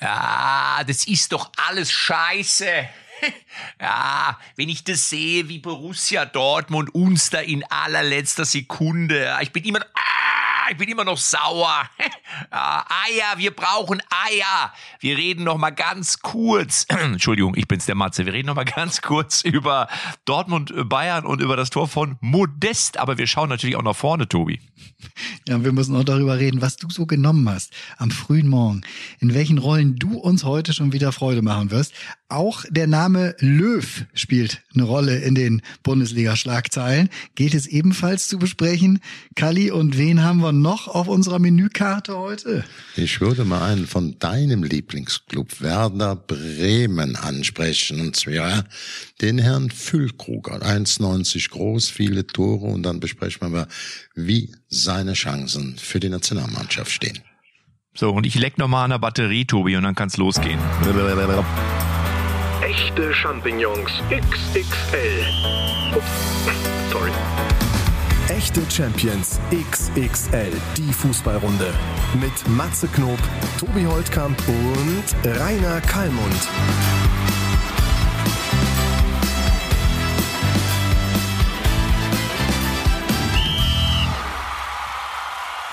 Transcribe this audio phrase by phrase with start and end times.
[0.00, 2.66] Ja, das ist doch alles scheiße.
[3.78, 9.62] Ja, wenn ich das sehe, wie Borussia Dortmund uns da in allerletzter Sekunde, ich bin
[9.64, 9.80] immer,
[10.70, 11.88] ich bin immer noch sauer.
[12.52, 14.72] Ah, Eier, wir brauchen Eier.
[15.00, 16.86] Wir reden noch mal ganz kurz.
[16.88, 18.24] Entschuldigung, ich bin's der Matze.
[18.24, 19.88] Wir reden noch mal ganz kurz über
[20.24, 22.98] Dortmund, äh, Bayern und über das Tor von Modest.
[22.98, 24.60] Aber wir schauen natürlich auch nach vorne, Tobi.
[25.46, 28.82] Ja, wir müssen auch darüber reden, was du so genommen hast am frühen Morgen.
[29.18, 31.92] In welchen Rollen du uns heute schon wieder Freude machen wirst.
[32.30, 37.08] Auch der Name Löw spielt eine Rolle in den Bundesliga-Schlagzeilen.
[37.34, 39.00] Geht es ebenfalls zu besprechen.
[39.34, 42.64] Kali, und wen haben wir noch auf unserer Menükarte heute?
[42.94, 48.00] Ich würde mal einen von deinem Lieblingsclub Werder Bremen ansprechen.
[48.00, 48.64] Und zwar
[49.20, 50.62] den Herrn Füllkruger.
[50.62, 52.66] 1,90 groß, viele Tore.
[52.66, 53.68] Und dann besprechen wir mal,
[54.14, 57.18] wie seine Chancen für die Nationalmannschaft stehen.
[57.92, 60.60] So, und ich leck noch mal an der Batterie, Tobi, und dann kann's losgehen.
[62.62, 65.24] Echte Champignons XXL.
[65.96, 66.04] Ups,
[66.92, 67.10] sorry.
[68.28, 71.72] Echte Champions XXL, die Fußballrunde.
[72.20, 73.18] Mit Matze Knob,
[73.58, 76.48] Tobi Holtkamp und Rainer Kallmund.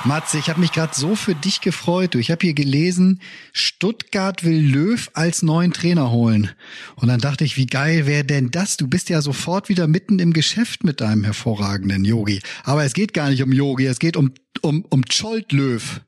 [0.07, 2.13] Matze, ich habe mich gerade so für dich gefreut.
[2.15, 6.49] Du, ich habe hier gelesen, Stuttgart will Löw als neuen Trainer holen.
[6.95, 8.77] Und dann dachte ich, wie geil wäre denn das?
[8.77, 12.39] Du bist ja sofort wieder mitten im Geschäft mit deinem hervorragenden Yogi.
[12.63, 15.99] Aber es geht gar nicht um Yogi, es geht um um um Scholt Löw.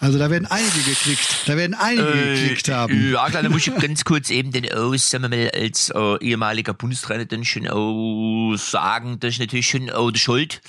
[0.00, 1.42] Also da werden einige geklickt.
[1.46, 3.12] Da werden einige Äh, geklickt haben.
[3.12, 6.24] Ja, klar, da muss ich ganz kurz eben den aus, sagen wir mal, als äh,
[6.24, 10.60] ehemaliger Bundestrainer dann schon auch sagen, dass natürlich schon auch der Schuld,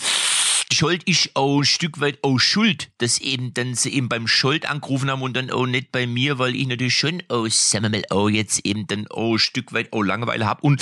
[0.74, 4.70] Schuld ist auch ein Stück weit auch schuld, dass eben dann sie eben beim Schuld
[4.70, 7.90] angerufen haben und dann auch nicht bei mir, weil ich natürlich schon auch, sagen wir
[7.90, 10.82] mal, auch jetzt eben dann auch ein Stück weit auch Langeweile habe und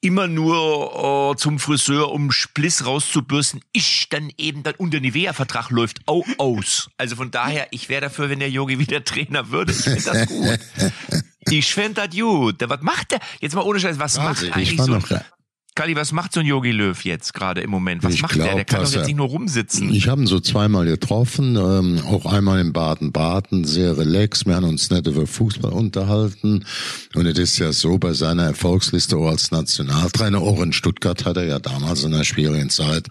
[0.00, 5.70] immer nur äh, zum Friseur, um Spliss rauszubürsten, ist dann eben dann und der Nivea-Vertrag
[5.70, 6.90] läuft auch aus.
[6.96, 9.72] Also von daher, ich wäre dafür, wenn der Yogi wieder Trainer würde.
[9.72, 10.58] Ich finde das gut.
[11.48, 12.60] Ich finde das gut.
[12.60, 13.20] Der, was macht der?
[13.40, 15.08] Jetzt mal ohne Scheiß, was Also, macht ich eigentlich so noch.
[15.76, 18.02] Kali, was macht so ein Yogi Löw jetzt gerade im Moment?
[18.02, 18.42] Was Ich macht der?
[18.44, 19.92] glaub, Der kann doch jetzt er- nicht nur rumsitzen.
[19.94, 24.46] Ich habe ihn so zweimal getroffen, ähm, auch einmal in Baden-Baden, sehr relaxed.
[24.46, 26.64] Wir haben uns nicht über Fußball unterhalten.
[27.14, 31.36] Und es ist ja so, bei seiner Erfolgsliste auch als Nationaltrainer, auch in Stuttgart hat
[31.36, 33.06] er ja damals in einer schwierigen Zeit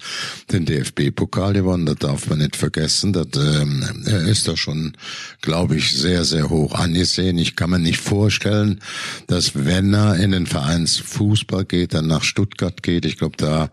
[0.52, 1.86] den DFB-Pokal gewonnen.
[1.86, 3.14] Das darf man nicht vergessen.
[3.14, 4.94] Das, ähm, er ist da schon,
[5.42, 7.38] glaube ich, sehr, sehr hoch angesehen.
[7.38, 8.82] Ich kann mir nicht vorstellen,
[9.28, 12.49] dass wenn er in den Vereinsfußball geht, dann nach Stuttgart
[12.84, 13.06] geht.
[13.06, 13.70] Ich glaube, da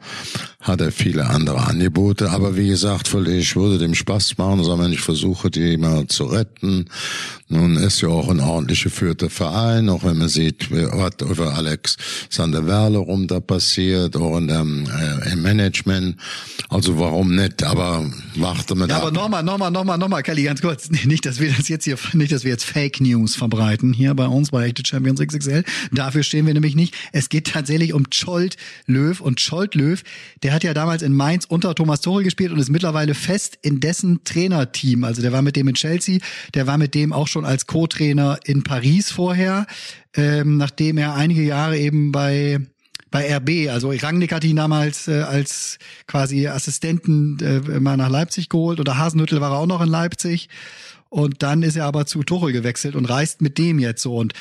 [0.66, 2.30] hat er viele andere Angebote.
[2.30, 6.86] Aber wie gesagt, ich würde dem Spaß machen, sondern ich versuche, die mal zu retten.
[7.48, 11.96] Nun ist ja auch ein ordentlich geführter Verein, auch wenn man sieht, was über Alex
[12.28, 16.16] Sander Werle rum da passiert, auch in dem, äh, im Management.
[16.68, 17.62] Also warum nicht?
[17.62, 18.04] Aber
[18.34, 19.02] warte mal Ja, ab.
[19.02, 20.90] aber nochmal, nochmal, nochmal, nochmal, Kelly, ganz kurz.
[21.04, 24.26] Nicht, dass wir das jetzt hier, nicht, dass wir jetzt Fake News verbreiten hier bei
[24.26, 25.62] uns bei Echte Champions XXL.
[25.92, 26.94] Dafür stehen wir nämlich nicht.
[27.12, 28.56] Es geht tatsächlich um Scholt
[28.86, 30.02] Löw und Scholt Löw,
[30.42, 33.78] der hat ja damals in Mainz unter Thomas Tuchel gespielt und ist mittlerweile fest in
[33.78, 35.04] dessen Trainerteam.
[35.04, 36.18] Also der war mit dem in Chelsea,
[36.54, 39.66] der war mit dem auch schon als Co-Trainer in Paris vorher,
[40.14, 42.58] ähm, nachdem er einige Jahre eben bei
[43.10, 43.70] bei RB.
[43.70, 48.98] Also Rangnick hat ihn damals äh, als quasi Assistenten äh, mal nach Leipzig geholt oder
[48.98, 50.48] Hasenhüttel war er auch noch in Leipzig.
[51.08, 54.16] Und dann ist er aber zu Tuchel gewechselt und reist mit dem jetzt so.
[54.16, 54.32] Und,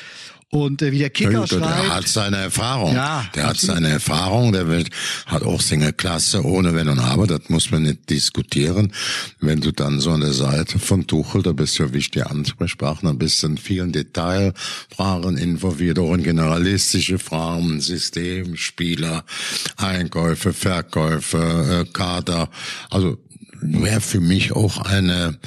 [0.50, 2.94] und äh, wie der Ja, Kicker gut, der schreibt, hat seine Erfahrung.
[2.94, 3.76] Ja, der hat absolut.
[3.76, 4.90] seine Erfahrung, der wird,
[5.26, 8.92] hat auch seine Klasse ohne Wenn und Aber, das muss man nicht diskutieren.
[9.40, 13.14] Wenn du dann so an der Seite von Tuchel, da bist du ja wichtiger Ansprechpartner,
[13.14, 19.24] bist in vielen Detailfragen involviert, auch in generalistische Fragen, System, Spieler,
[19.76, 22.50] Einkäufe, Verkäufe, äh, Kader.
[22.90, 23.18] Also
[23.60, 25.38] wäre für mich auch eine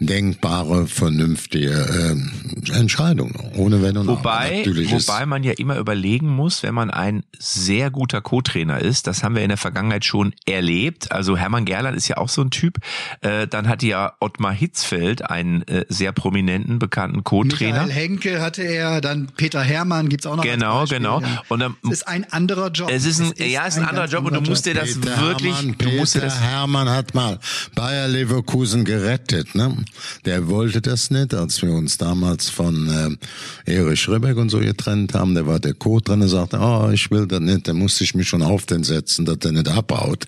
[0.00, 4.18] denkbare, vernünftige äh, Entscheidung, ohne Wenn und Aber.
[4.18, 8.80] Wobei, Natürlich ist- wobei man ja immer überlegen muss, wenn man ein sehr guter Co-Trainer
[8.80, 11.12] ist, das haben wir in der Vergangenheit schon erlebt.
[11.12, 12.78] Also Hermann Gerland ist ja auch so ein Typ.
[13.20, 17.84] Äh, dann hatte ja Ottmar Hitzfeld einen äh, sehr prominenten, bekannten Co-Trainer.
[17.84, 20.42] Michael Henke hatte er, dann Peter Hermann gibt's auch noch.
[20.42, 21.22] Genau, genau.
[21.48, 22.90] Und dann, es ist ein anderer Job.
[22.90, 24.94] es ist ein, ja, es ist ein anderer ganz Job und du musst dir das
[24.98, 27.38] Peter wirklich, Hermann, du musst dir Peter das Hermann hat mal
[27.76, 29.83] Bayer Leverkusen gerettet, ne?
[30.24, 33.18] Der wollte das nicht, als wir uns damals von
[33.66, 35.34] äh, Erich Ribbeck und so getrennt haben.
[35.34, 37.68] Der war der Co-Trainer, sagte, oh, ich will das nicht.
[37.68, 40.24] Da musste ich mich schon auf den setzen, dass der nicht abhaut.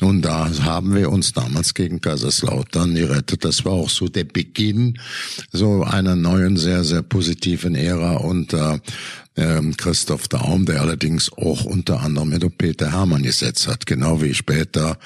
[0.00, 3.44] Und da haben wir uns damals gegen Kaiserslautern gerettet.
[3.44, 4.98] Das war auch so der Beginn
[5.52, 8.80] so einer neuen, sehr, sehr positiven Ära unter
[9.38, 14.34] ähm, Christoph Daum, der allerdings auch unter anderem mit Peter Hermann gesetzt hat, genau wie
[14.34, 14.98] später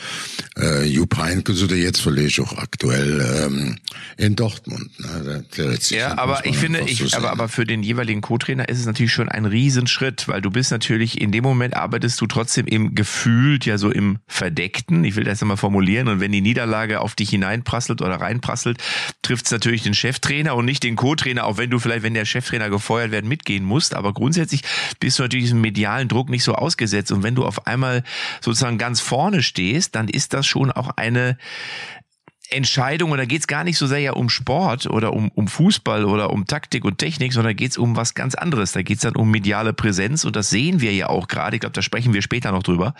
[0.58, 3.78] äh, Jupp Heynckes oder jetzt vielleicht auch aktuell ähm,
[4.16, 4.90] in Dortmund.
[4.98, 5.44] Ne?
[5.56, 8.86] Der, ja, aber ich finde, ich, so aber, aber für den jeweiligen Co-Trainer ist es
[8.86, 12.94] natürlich schon ein Riesenschritt, weil du bist natürlich, in dem Moment arbeitest du trotzdem im
[12.94, 17.14] gefühlt, ja so im Verdeckten, ich will das mal formulieren, und wenn die Niederlage auf
[17.14, 18.78] dich hineinprasselt oder reinprasselt,
[19.20, 22.24] trifft es natürlich den Cheftrainer und nicht den Co-Trainer, auch wenn du vielleicht, wenn der
[22.24, 24.62] Cheftrainer gefeuert werden, mitgehen musst, aber grundsätzlich
[25.00, 27.10] bist du natürlich diesem medialen Druck nicht so ausgesetzt.
[27.10, 28.04] Und wenn du auf einmal
[28.40, 31.36] sozusagen ganz vorne stehst, dann ist das schon auch eine
[32.50, 35.48] Entscheidung, und da geht es gar nicht so sehr ja um Sport oder um, um
[35.48, 38.72] Fußball oder um Taktik und Technik, sondern geht es um was ganz anderes.
[38.72, 41.56] Da geht es dann um mediale Präsenz und das sehen wir ja auch gerade.
[41.56, 42.94] Ich glaube, da sprechen wir später noch drüber.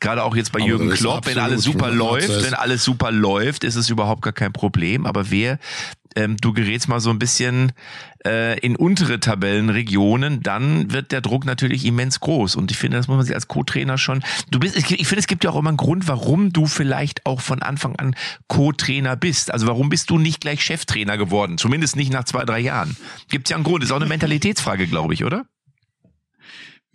[0.00, 3.62] Gerade auch jetzt bei Aber Jürgen Klopp, wenn alles super läuft, wenn alles super läuft,
[3.62, 5.06] ist es überhaupt gar kein Problem.
[5.06, 5.58] Aber wer
[6.16, 7.72] ähm, du gerätst mal so ein bisschen
[8.26, 12.56] äh, in untere Tabellenregionen, dann wird der Druck natürlich immens groß.
[12.56, 14.22] Und ich finde, das muss man sich als Co-Trainer schon.
[14.50, 17.26] Du bist, ich, ich finde, es gibt ja auch immer einen Grund, warum du vielleicht
[17.26, 18.14] auch von Anfang an
[18.48, 19.52] Co-Trainer bist.
[19.52, 21.58] Also warum bist du nicht gleich Cheftrainer geworden?
[21.58, 22.96] Zumindest nicht nach zwei, drei Jahren.
[23.28, 23.84] Gibt ja einen Grund.
[23.84, 25.44] Ist auch eine Mentalitätsfrage, glaube ich, oder?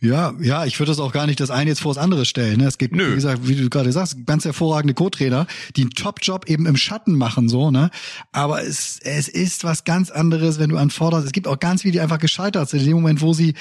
[0.01, 2.60] Ja, ja, ich würde das auch gar nicht das eine jetzt vor das andere stellen.
[2.60, 2.68] Ne?
[2.68, 3.12] Es gibt, Nö.
[3.12, 7.16] wie gesagt, wie du gerade sagst, ganz hervorragende Co-Trainer, die einen Top-Job eben im Schatten
[7.16, 7.92] machen, so, ne?
[8.31, 11.25] Aber es, es ist was ganz anderes, wenn du anforderst.
[11.25, 12.80] Es gibt auch ganz viele, die einfach gescheitert sind.
[12.81, 13.56] In dem Moment, wo sie,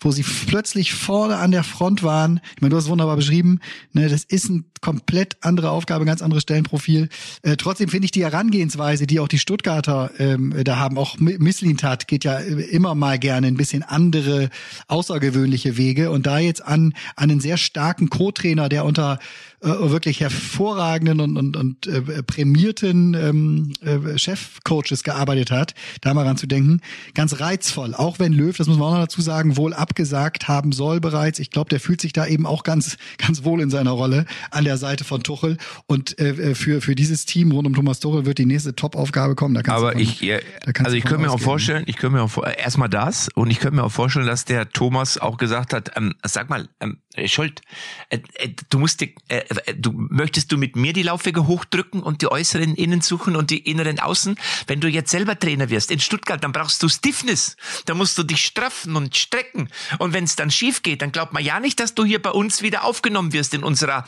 [0.00, 2.40] wo sie plötzlich vorne an der Front waren.
[2.54, 3.58] Ich meine, du hast es wunderbar beschrieben,
[3.92, 4.08] ne?
[4.08, 7.08] Das ist ein komplett andere Aufgabe, ganz anderes Stellenprofil.
[7.42, 12.06] Äh, trotzdem finde ich die Herangehensweise, die auch die Stuttgarter ähm, da haben, auch Misslintat
[12.06, 14.50] geht ja immer mal gerne ein bisschen andere,
[14.86, 15.79] außergewöhnliche Wege
[16.10, 19.18] und da jetzt an, an einen sehr starken Co-Trainer, der unter
[19.62, 26.26] äh, wirklich hervorragenden und, und, und äh, prämierten ähm, äh, Chefcoaches gearbeitet hat, da mal
[26.26, 26.80] ran zu denken,
[27.14, 27.94] ganz reizvoll.
[27.94, 31.38] Auch wenn Löw, das muss man auch noch dazu sagen, wohl abgesagt haben soll bereits.
[31.38, 34.64] Ich glaube, der fühlt sich da eben auch ganz, ganz wohl in seiner Rolle an
[34.64, 35.58] der Seite von Tuchel.
[35.86, 39.54] Und äh, für, für dieses Team rund um Thomas Tuchel wird die nächste Top-Aufgabe kommen.
[39.54, 40.38] Da Aber von, ich, ja,
[40.82, 43.76] also ich könnte mir auch vorstellen, ich könnte mir auch erstmal das und ich könnte
[43.76, 47.62] mir auch vorstellen, dass der Thomas auch gesagt hat, ähm, sag mal, ähm, Schuld,
[48.08, 52.22] äh, äh, du musst äh, äh, du möchtest du mit mir die Laufwege hochdrücken und
[52.22, 54.36] die äußeren innen suchen und die inneren außen?
[54.66, 57.56] Wenn du jetzt selber Trainer wirst in Stuttgart, dann brauchst du Stiffness.
[57.86, 59.68] Da musst du dich straffen und strecken.
[59.98, 62.30] Und wenn es dann schief geht, dann glaubt man ja nicht, dass du hier bei
[62.30, 64.06] uns wieder aufgenommen wirst in unserer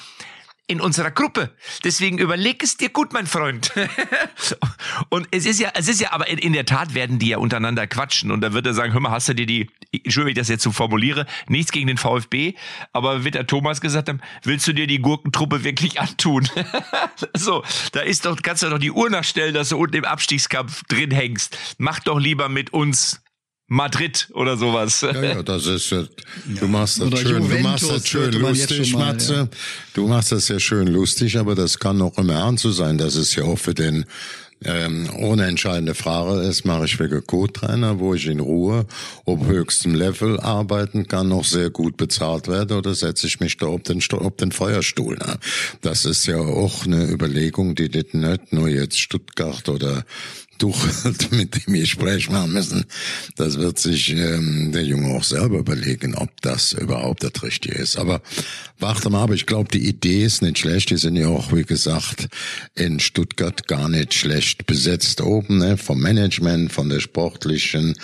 [0.68, 1.54] in unserer Gruppe.
[1.84, 3.72] Deswegen überleg es dir gut, mein Freund.
[5.10, 7.38] und es ist ja, es ist ja, aber in, in, der Tat werden die ja
[7.38, 8.30] untereinander quatschen.
[8.30, 10.48] Und da wird er sagen, hör mal, hast du dir die, Entschuldigung, wie ich das
[10.48, 12.54] jetzt so formuliere, nichts gegen den VfB,
[12.92, 16.48] aber wird der Thomas gesagt haben, willst du dir die Gurkentruppe wirklich antun?
[17.36, 17.62] so,
[17.92, 21.10] da ist doch, kannst du doch die Uhr nachstellen, dass du unten im Abstiegskampf drin
[21.10, 21.58] hängst.
[21.78, 23.20] Mach doch lieber mit uns
[23.68, 25.00] Madrid oder sowas.
[25.00, 26.04] Ja, ja, das ist ja,
[26.46, 29.34] du machst das schön, du machst das schön lustig, mal, Matze.
[29.34, 29.48] Ja.
[29.94, 32.98] Du machst das sehr schön lustig, aber das kann auch im Ernst so sein.
[32.98, 34.04] Das ist ja auch für den
[34.64, 38.86] ähm, ohne entscheidende Frage ist, mache ich wirklich Co-Trainer, wo ich in Ruhe
[39.24, 43.66] auf höchstem Level arbeiten kann, noch sehr gut bezahlt werde oder setze ich mich da
[43.66, 45.16] auf den, auf den Feuerstuhl.
[45.16, 45.38] Ne?
[45.80, 50.04] Das ist ja auch eine Überlegung, die nicht nur jetzt Stuttgart oder
[50.58, 52.84] Tuchelt, mit dem sprechen machen müssen,
[53.37, 57.96] das wird sich ähm, der Junge auch selber überlegen, ob das überhaupt das Richtige ist.
[57.96, 58.22] Aber
[58.79, 60.91] warte mal, aber ich glaube, die Idee ist nicht schlecht.
[60.91, 62.29] Die sind ja auch, wie gesagt,
[62.74, 65.76] in Stuttgart gar nicht schlecht besetzt oben, ne?
[65.76, 67.94] vom Management, von der sportlichen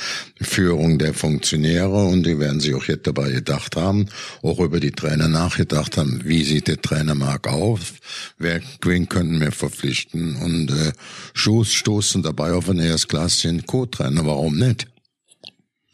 [0.41, 4.07] Führung der Funktionäre und die werden sich auch jetzt dabei gedacht haben,
[4.43, 7.95] auch über die Trainer nachgedacht haben, wie sieht der Trainermarkt auf,
[8.39, 10.93] wer, wen könnten wir verpflichten und äh,
[11.35, 14.25] Stoß, stoßen dabei dabei auf ein Erstklasschen Co-Trainer.
[14.25, 14.87] Warum nicht?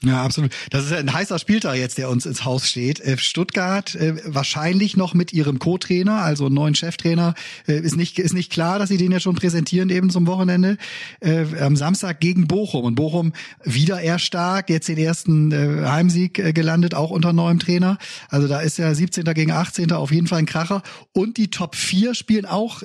[0.02, 0.52] Ja, absolut.
[0.68, 3.00] Das ist ein heißer Spieltag jetzt, der uns ins Haus steht.
[3.00, 7.32] Äh, Stuttgart äh, wahrscheinlich noch mit ihrem Co-Trainer, also neuen Cheftrainer,
[7.66, 10.76] äh, ist nicht ist nicht klar, dass sie den jetzt schon präsentieren eben zum Wochenende.
[11.20, 13.32] Äh, am Samstag gegen Bochum und Bochum
[13.62, 17.96] wieder eher stark, jetzt den ersten äh, Heimsieg äh, gelandet, auch unter neuem Trainer.
[18.28, 19.24] Also da ist ja 17.
[19.32, 19.90] gegen 18.
[19.92, 20.82] auf jeden Fall ein Kracher
[21.12, 22.82] und die Top 4 spielen auch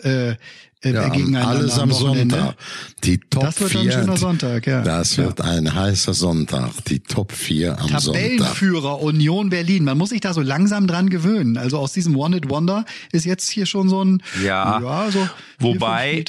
[0.82, 2.36] äh, Ja, gegeneinander alles am Wochenende.
[2.36, 2.56] Sonntag.
[3.04, 3.92] Die Top Das wird ein 4.
[3.92, 4.82] schöner Sonntag, ja.
[4.82, 6.72] Das wird ein heißer Sonntag.
[6.88, 8.04] Die Top 4 am Sonntag.
[8.14, 9.84] Tabellenführer Union Berlin.
[9.84, 11.58] Man muss sich da so langsam dran gewöhnen.
[11.58, 14.80] Also aus diesem It Wonder ist jetzt hier schon so ein Ja.
[14.82, 16.24] ja so vier, Wobei,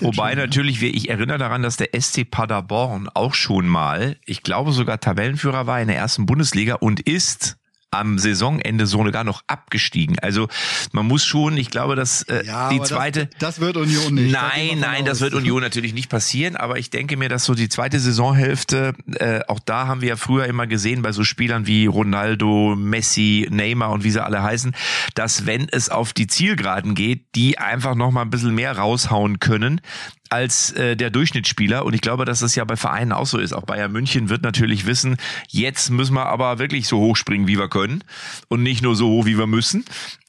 [0.00, 0.38] wobei schon.
[0.38, 5.00] natürlich, wir- ich erinnere daran, dass der SC Paderborn auch schon mal, ich glaube sogar
[5.00, 7.56] Tabellenführer war in der ersten Bundesliga und ist
[7.90, 10.18] am Saisonende sogar noch abgestiegen.
[10.20, 10.48] Also
[10.92, 14.32] man muss schon, ich glaube, dass äh, ja, die zweite das, das wird Union nicht.
[14.32, 15.20] Nein, nein, das aus.
[15.22, 19.40] wird Union natürlich nicht passieren, aber ich denke mir, dass so die zweite Saisonhälfte, äh,
[19.48, 23.90] auch da haben wir ja früher immer gesehen bei so Spielern wie Ronaldo, Messi, Neymar
[23.90, 24.74] und wie sie alle heißen,
[25.14, 29.40] dass wenn es auf die Zielgeraden geht, die einfach noch mal ein bisschen mehr raushauen
[29.40, 29.80] können
[30.30, 33.52] als äh, der Durchschnittsspieler und ich glaube, dass das ja bei Vereinen auch so ist.
[33.52, 35.16] Auch Bayern München wird natürlich wissen,
[35.48, 38.04] jetzt müssen wir aber wirklich so hoch springen, wie wir können
[38.48, 39.84] und nicht nur so hoch, wie wir müssen.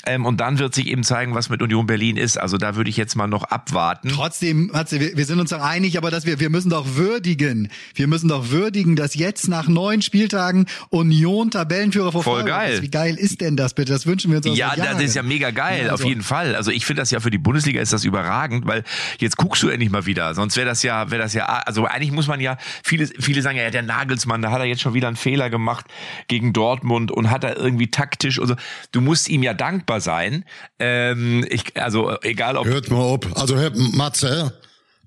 [0.06, 2.38] Ähm, und dann wird sich eben zeigen, was mit Union Berlin ist.
[2.38, 4.10] Also da würde ich jetzt mal noch abwarten.
[4.10, 7.70] Trotzdem, Matze, wir, wir sind uns doch einig, aber dass wir, wir müssen doch würdigen.
[7.96, 12.74] Wir müssen doch würdigen, dass jetzt nach neun Spieltagen Union Tabellenführer vor Voll geil.
[12.74, 12.82] ist.
[12.82, 13.92] Wie geil ist denn das bitte?
[13.94, 16.24] Das wünschen wir uns auch Ja, das ist ja mega geil, Ja, auf also- jeden
[16.24, 16.56] Fall.
[16.56, 18.84] Also ich finde das ja für die Bundesliga ist das überragend, weil
[19.20, 20.34] jetzt guckst du endlich mal wieder.
[20.34, 23.58] Sonst wäre das ja, wäre das ja, also eigentlich muss man ja, viele, viele sagen
[23.58, 25.86] ja, der Nagelsmann, da hat er jetzt schon wieder einen Fehler gemacht
[26.28, 28.56] gegen Dortmund und hat er irgendwie taktisch und so.
[28.92, 30.46] Du musst ihm ja dankbar sein.
[30.80, 33.28] Ähm, ich, also egal ob Hört mal ob.
[33.40, 34.54] Also hört Matze.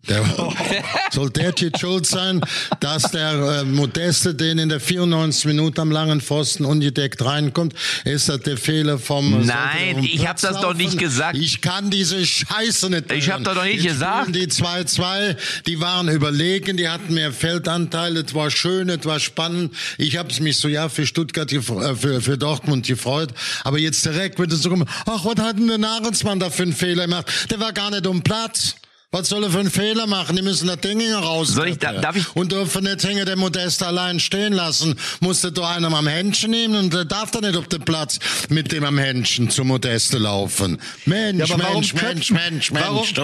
[0.09, 0.25] Der,
[1.13, 2.41] soll der jetzt schuld sein,
[2.81, 7.75] dass der äh, Modeste den in der 94 Minute am langen Pfosten ungedeckt reinkommt?
[8.05, 9.47] Ist das der Fehler vom Nein,
[9.89, 11.37] der um ich hab Platz das doch nicht gesagt.
[11.37, 13.45] Ich kann diese Scheiße nicht Ich hören.
[13.45, 14.35] das doch nicht gesagt.
[14.35, 19.75] Die 2-2, die waren überlegen, die hatten mehr Feldanteil, es war schön, es war spannend.
[19.99, 23.31] Ich hab's mich so ja für Stuttgart, äh, für, für Dortmund gefreut.
[23.63, 26.63] Aber jetzt direkt wird es so kommen, ach, was hat denn der Nagelsmann da für
[26.65, 27.51] einen Fehler gemacht?
[27.51, 28.77] Der war gar nicht um Platz.
[29.15, 30.35] Was soll er für einen Fehler machen?
[30.35, 31.51] Die müssen das Ding raus.
[31.51, 34.97] Soll ich- da- darf ich- Und dürfen nicht Hänge der Modest allein stehen lassen.
[35.21, 38.19] Musste doch einer am Händchen nehmen und der darf da nicht auf den Platz
[38.49, 40.81] mit dem am Händchen zum Modeste laufen.
[41.05, 43.15] Mensch, Ja, aber warum Mensch, Mensch, köpfen- Mensch, Mensch,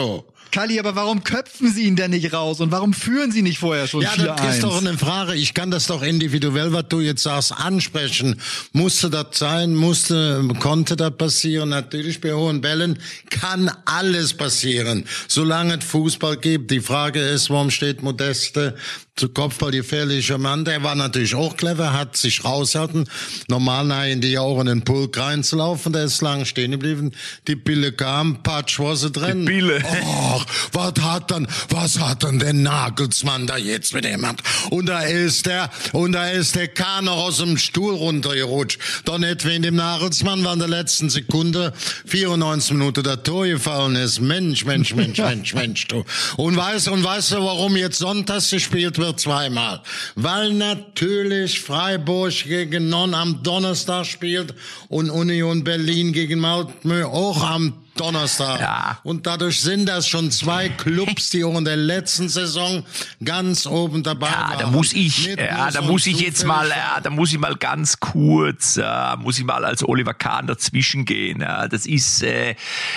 [0.51, 2.61] Kalli, aber warum köpfen Sie ihn denn nicht raus?
[2.61, 4.37] Und warum führen Sie nicht vorher schon Ja, 4-1?
[4.37, 5.35] das ist doch eine Frage.
[5.35, 8.41] Ich kann das doch individuell, was du jetzt sagst, ansprechen.
[8.73, 9.75] Musste das sein?
[9.75, 11.69] Musste, konnte das passieren?
[11.69, 12.99] Natürlich bei hohen Bällen
[13.31, 15.05] kann alles passieren.
[15.29, 16.71] Solange es Fußball gibt.
[16.71, 18.77] Die Frage ist, warum steht Modeste
[19.21, 20.65] zu Kopfball gefährlicher Mann?
[20.65, 23.07] Der war natürlich auch clever, hat sich raushalten.
[23.49, 25.93] Normal nein, in die auch in den Pulk reinzulaufen.
[25.93, 27.13] Der ist lang stehen geblieben.
[27.47, 29.45] Die Pille kam, patsch, war sie drin.
[29.45, 29.83] Die Pille.
[29.85, 34.43] Ach, was hat denn, was hat denn der Nagelsmann da jetzt mit ihm gemacht?
[34.71, 38.81] Und da ist der, und da ist der Kahn noch aus dem Stuhl runtergerutscht.
[39.05, 41.75] Doch nicht wegen dem Nagelsmann, weil in der letzten Sekunde
[42.07, 44.21] 94 Minuten der Tor gefallen ist.
[44.21, 46.07] Mensch, Mensch, Mensch, Mensch, Mensch, du.
[46.39, 49.10] Und weißt, und weißt du, warum jetzt sonntags gespielt wird?
[49.17, 49.83] Zweimal.
[50.15, 54.55] Weil natürlich Freiburg gegen Non am Donnerstag spielt
[54.89, 58.61] und Union Berlin gegen Malmö auch am Donnerstag.
[58.61, 58.99] Ja.
[59.03, 62.85] Und dadurch sind das schon zwei Clubs, die auch in der letzten Saison
[63.25, 64.59] ganz oben dabei Ja, waren.
[64.59, 68.01] da muss ich, ja, da muss ich jetzt mal, ja, da muss ich mal ganz
[68.01, 71.41] kurz, ja, muss ich mal als Oliver Kahn dazwischen gehen.
[71.41, 71.69] Ja.
[71.69, 72.55] Das ist, äh,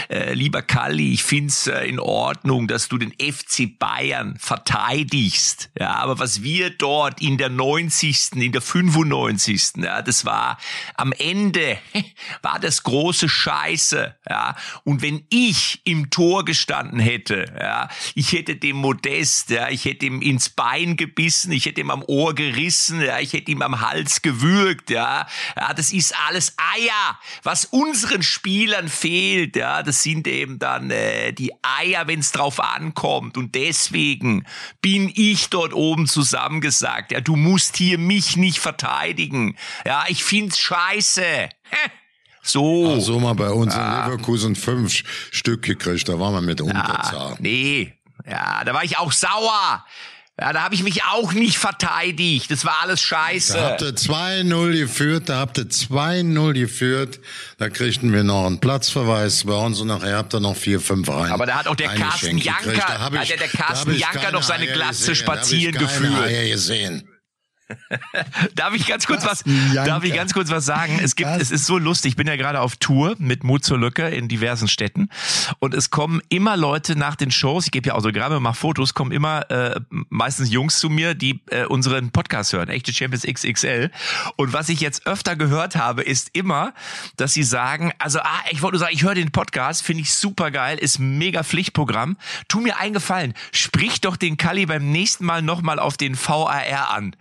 [0.09, 5.69] äh, lieber Kalli, ich find's äh, in Ordnung, dass du den FC Bayern verteidigst.
[5.79, 10.57] Ja, aber was wir dort in der 90., in der 95., ja, das war
[10.95, 11.77] am Ende,
[12.41, 14.15] war das große Scheiße.
[14.29, 14.55] Ja.
[14.85, 20.05] Und wenn ich im Tor gestanden hätte, ja, ich hätte dem Modest, ja, ich hätte
[20.05, 23.79] ihm ins Bein gebissen, ich hätte ihm am Ohr gerissen, ja, ich hätte ihm am
[23.79, 25.25] Hals gewürgt, ja.
[25.55, 27.17] Ja, das ist alles Eier.
[27.43, 32.59] Was unseren Spielern fehlt, ja, das sind eben dann äh, die Eier, wenn es drauf
[32.59, 33.37] ankommt.
[33.37, 34.45] Und deswegen
[34.81, 37.13] bin ich dort oben zusammengesagt.
[37.13, 39.55] Ja, du musst hier mich nicht verteidigen.
[39.85, 41.49] Ja, ich find's scheiße.
[42.43, 42.91] So.
[42.91, 47.35] Also mal bei uns in Leverkusen fünf Stück gekriegt, da waren wir mit Ah, Unterzahl.
[47.39, 47.93] nee.
[48.29, 49.83] Ja, da war ich auch sauer.
[50.39, 52.50] Ja, da habe ich mich auch nicht verteidigt.
[52.50, 53.53] Das war alles scheiße.
[53.53, 57.19] Da habt ihr 2-0 geführt, da habt ihr 2-0 geführt,
[57.59, 61.31] da kriegten wir noch einen Platzverweis bei uns und nachher habt ihr noch 4-5 rein.
[61.31, 62.73] Aber da hat auch der Carsten Janker-.
[62.73, 66.23] Da hat der da Carsten Janker noch seine Eier Glatze gesehen, spazieren geführt.
[66.23, 67.07] Eier gesehen.
[68.56, 69.86] darf ich ganz kurz was, Janker.
[69.86, 71.00] darf ich ganz kurz was sagen?
[71.01, 71.42] Es gibt, Was?
[71.42, 72.12] es ist so lustig.
[72.12, 75.10] Ich bin ja gerade auf Tour mit Mut zur Lücke in diversen Städten
[75.60, 77.65] und es kommen immer Leute nach den Shows.
[77.65, 81.65] Ich gebe ja Autogramme, mache Fotos, kommen immer äh, meistens Jungs zu mir, die äh,
[81.65, 83.92] unseren Podcast hören, echte Champions XXL.
[84.36, 86.74] Und was ich jetzt öfter gehört habe, ist immer,
[87.18, 90.13] dass sie sagen, also ah, ich wollte nur sagen, ich höre den Podcast, finde ich
[90.13, 92.18] super geil, ist mega Pflichtprogramm.
[92.48, 96.89] Tu mir einen Gefallen, sprich doch den Kalli beim nächsten Mal nochmal auf den VAR
[96.92, 97.15] an.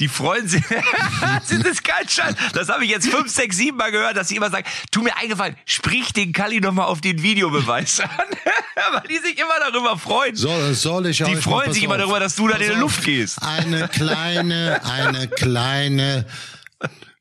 [0.00, 0.62] Die freuen sich.
[1.20, 2.34] das ist kein Scheiß.
[2.52, 5.16] Das habe ich jetzt fünf, sechs, sieben Mal gehört, dass sie immer sagen, tu mir
[5.16, 8.08] einen Gefallen, sprich den Kalli nochmal auf den Videobeweis an.
[8.92, 10.36] Weil die sich immer darüber freuen.
[10.36, 12.78] Soll, soll ich Die freuen sich immer auf, darüber, dass du da in die.
[12.78, 13.42] Luft gehst.
[13.42, 16.26] Eine kleine, eine kleine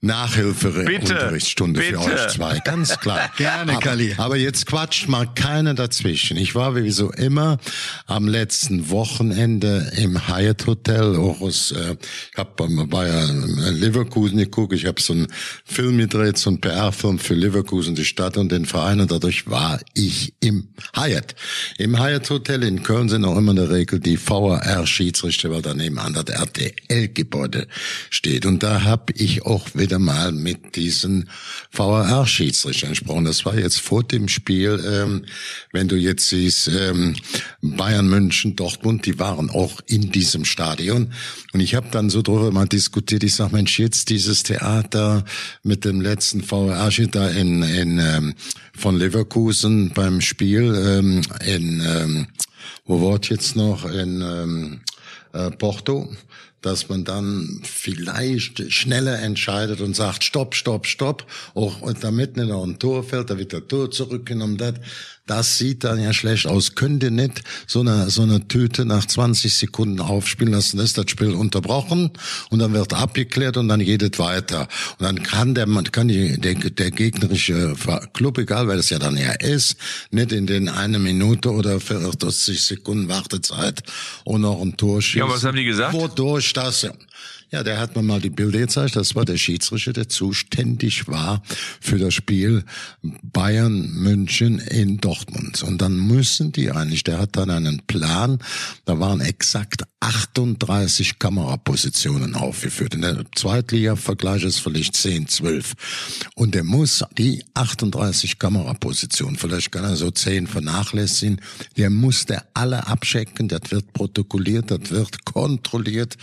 [0.01, 3.31] Nachhilfe-Unterrichtsstunde für euch zwei, ganz klar.
[3.37, 4.13] Gerne, aber, Kalli.
[4.17, 6.37] Aber jetzt quatscht mal keiner dazwischen.
[6.37, 7.57] Ich war wie so immer
[8.05, 11.15] am letzten Wochenende im Hyatt Hotel.
[11.15, 11.95] Aus, äh,
[12.31, 14.73] ich hab ähm, bei äh, Leverkusen geguckt.
[14.73, 15.27] Ich habe so einen
[15.65, 18.99] Film gedreht, so einen PR-Film für Leverkusen, die Stadt und den Verein.
[19.01, 21.33] Und dadurch war ich im Hyatt.
[21.79, 25.97] Im Hyatt Hotel in Köln sind auch immer in der Regel die VAR-Schiedsrichter, weil daneben
[25.97, 27.67] an das RTL-Gebäude
[28.11, 28.45] steht.
[28.45, 31.29] Und da habe ich auch wieder mal mit diesen
[31.71, 33.25] VAR-Schiedsrichtern gesprochen.
[33.25, 35.25] Das war jetzt vor dem Spiel, ähm,
[35.71, 37.15] wenn du jetzt siehst, ähm,
[37.61, 41.13] Bayern München, Dortmund, die waren auch in diesem Stadion.
[41.53, 43.23] Und ich habe dann so drüber mal diskutiert.
[43.23, 45.25] Ich sag, Mensch, jetzt dieses Theater
[45.63, 48.33] mit dem letzten VAR-Schiedsrichter in, in ähm,
[48.75, 52.27] von Leverkusen beim Spiel ähm, in ähm,
[52.85, 54.81] wo war jetzt noch in ähm,
[55.33, 56.09] äh, Porto,
[56.61, 62.49] dass man dann vielleicht schneller entscheidet und sagt, stopp, stopp, stopp, auch und damit nicht
[62.49, 64.57] noch ein Tor fällt, da wird der Tor zurückgenommen.
[64.57, 64.75] Das,
[65.27, 66.75] das sieht dann ja schlecht aus.
[66.75, 71.33] Könnte nicht so eine, so eine Tüte nach 20 Sekunden aufspielen lassen, ist das Spiel
[71.33, 72.11] unterbrochen
[72.49, 74.67] und dann wird abgeklärt und dann geht es weiter.
[74.97, 77.75] Und dann kann der, man kann die, der, der gegnerische
[78.13, 79.77] Club, egal wer das ja dann ja ist,
[80.11, 83.83] nicht in den eine Minute oder 40 Sekunden Wartezeit
[84.23, 85.27] und noch ein Tor schießen.
[85.27, 85.93] Ja, was haben die gesagt?
[85.93, 86.87] Wodurch das,
[87.49, 88.95] ja, der hat mir mal die Bilder gezeigt.
[88.95, 91.41] Das war der Schiedsrichter, der zuständig war
[91.79, 92.63] für das Spiel
[93.01, 95.63] Bayern München in Dortmund.
[95.63, 98.39] Und dann müssen die eigentlich, der hat dann einen Plan,
[98.85, 102.93] da waren exakt 38 Kamerapositionen aufgeführt.
[102.93, 105.73] In der Zweitliga-Vergleich ist vielleicht 10, 12.
[106.35, 111.41] Und der muss die 38 Kamerapositionen, vielleicht kann er so 10 vernachlässigen,
[111.77, 116.15] der muss der alle abchecken, das wird protokolliert, das wird kontrolliert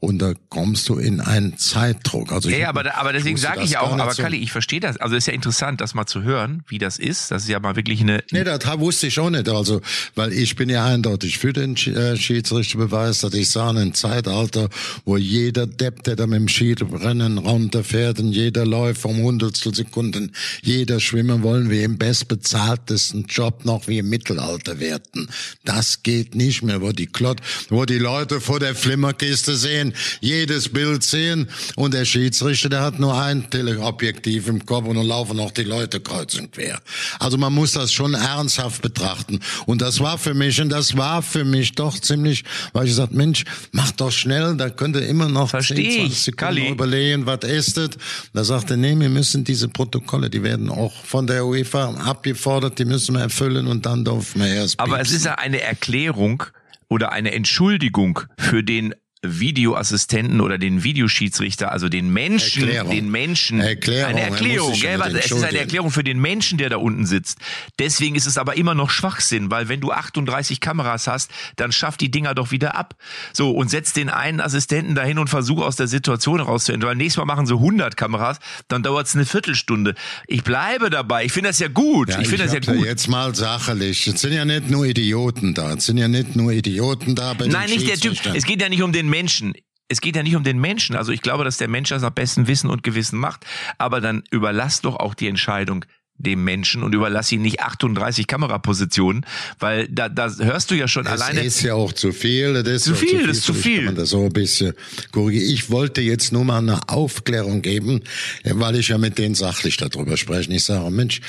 [0.00, 2.32] und da kommst du in einen Zeitdruck.
[2.32, 4.22] Also Ja, ich- aber, aber deswegen wusste sage ich auch, aber so.
[4.22, 4.96] Kalli, ich verstehe das.
[4.96, 7.30] Also ist ja interessant, das mal zu hören, wie das ist.
[7.30, 8.24] Das ist ja mal wirklich eine.
[8.32, 9.48] Nee, das wusste ich auch nicht.
[9.48, 9.80] Also,
[10.16, 14.68] weil ich bin ja eindeutig für den äh, Schiedsrichterbeweis, dass ich sage, ein Zeitalter,
[15.04, 20.32] wo jeder Depp, der da mit dem Skirennen runterfährt und jeder läuft um Hundertstel Sekunden,
[20.62, 25.28] jeder schwimmen wollen wir im bestbezahltesten Job noch wie im Mittelalter werden.
[25.64, 30.68] Das geht nicht mehr, wo die Klott, wo die Leute vor der Flimmerkiste sehen, jedes
[30.68, 35.36] Bild sehen und der Schiedsrichter, der hat nur ein Teleobjektiv im Kopf und dann laufen
[35.36, 36.80] noch die Leute kreuz und quer.
[37.18, 39.40] Also man muss das schon ernsthaft betrachten.
[39.66, 43.09] Und das war für mich, und das war für mich doch ziemlich, weil ich gesagt,
[43.10, 46.68] Mensch, mach doch schnell, da könnte immer noch Versteh 10, ich, 20 Sekunden Kalli.
[46.70, 47.90] überlegen, was ist das?
[48.32, 52.84] Da sagte, nee, wir müssen diese Protokolle, die werden auch von der UEFA abgefordert, die
[52.84, 55.16] müssen wir erfüllen und dann dürfen wir erst Aber es piepsen.
[55.16, 56.42] ist ja eine Erklärung
[56.88, 62.90] oder eine Entschuldigung für den Videoassistenten oder den Videoschiedsrichter, also den Menschen, Erklärung.
[62.90, 65.00] den Menschen, Erklärung, eine er Erklärung, gell?
[65.18, 65.58] es ist eine.
[65.58, 67.38] Erklärung für den Menschen, der da unten sitzt.
[67.78, 71.98] Deswegen ist es aber immer noch Schwachsinn, weil wenn du 38 Kameras hast, dann schaff
[71.98, 72.94] die Dinger doch wieder ab.
[73.34, 77.18] So, und setz den einen Assistenten dahin und versuch aus der Situation rauszufinden, weil nächstes
[77.18, 79.94] Mal machen sie 100 Kameras, dann dauert es eine Viertelstunde.
[80.28, 82.86] Ich bleibe dabei, ich finde das ja gut, Ja, ich finde das ja gut.
[82.86, 84.06] jetzt mal sachlich.
[84.06, 85.74] Es sind ja nicht nur Idioten da.
[85.74, 88.16] Es sind ja nicht nur Idioten da bei Nein, nicht der Typ.
[88.34, 89.54] Es geht ja nicht um den Menschen.
[89.88, 90.96] Es geht ja nicht um den Menschen.
[90.96, 93.44] Also ich glaube, dass der Mensch das nach bestem Wissen und Gewissen macht.
[93.76, 95.84] Aber dann überlass doch auch die Entscheidung
[96.20, 99.24] dem Menschen und überlass ihn nicht 38 Kamerapositionen,
[99.58, 101.42] weil da, da hörst du ja schon Das alleine.
[101.42, 102.54] ist ja auch zu viel.
[102.62, 103.86] Das ist Zu auch viel, das ist zu viel.
[103.86, 104.74] Kann das so ein bisschen
[105.12, 105.48] korrigieren.
[105.52, 108.00] Ich wollte jetzt nur mal eine Aufklärung geben,
[108.44, 110.52] weil ich ja mit denen sachlich darüber spreche.
[110.52, 111.20] Ich sage, Mensch,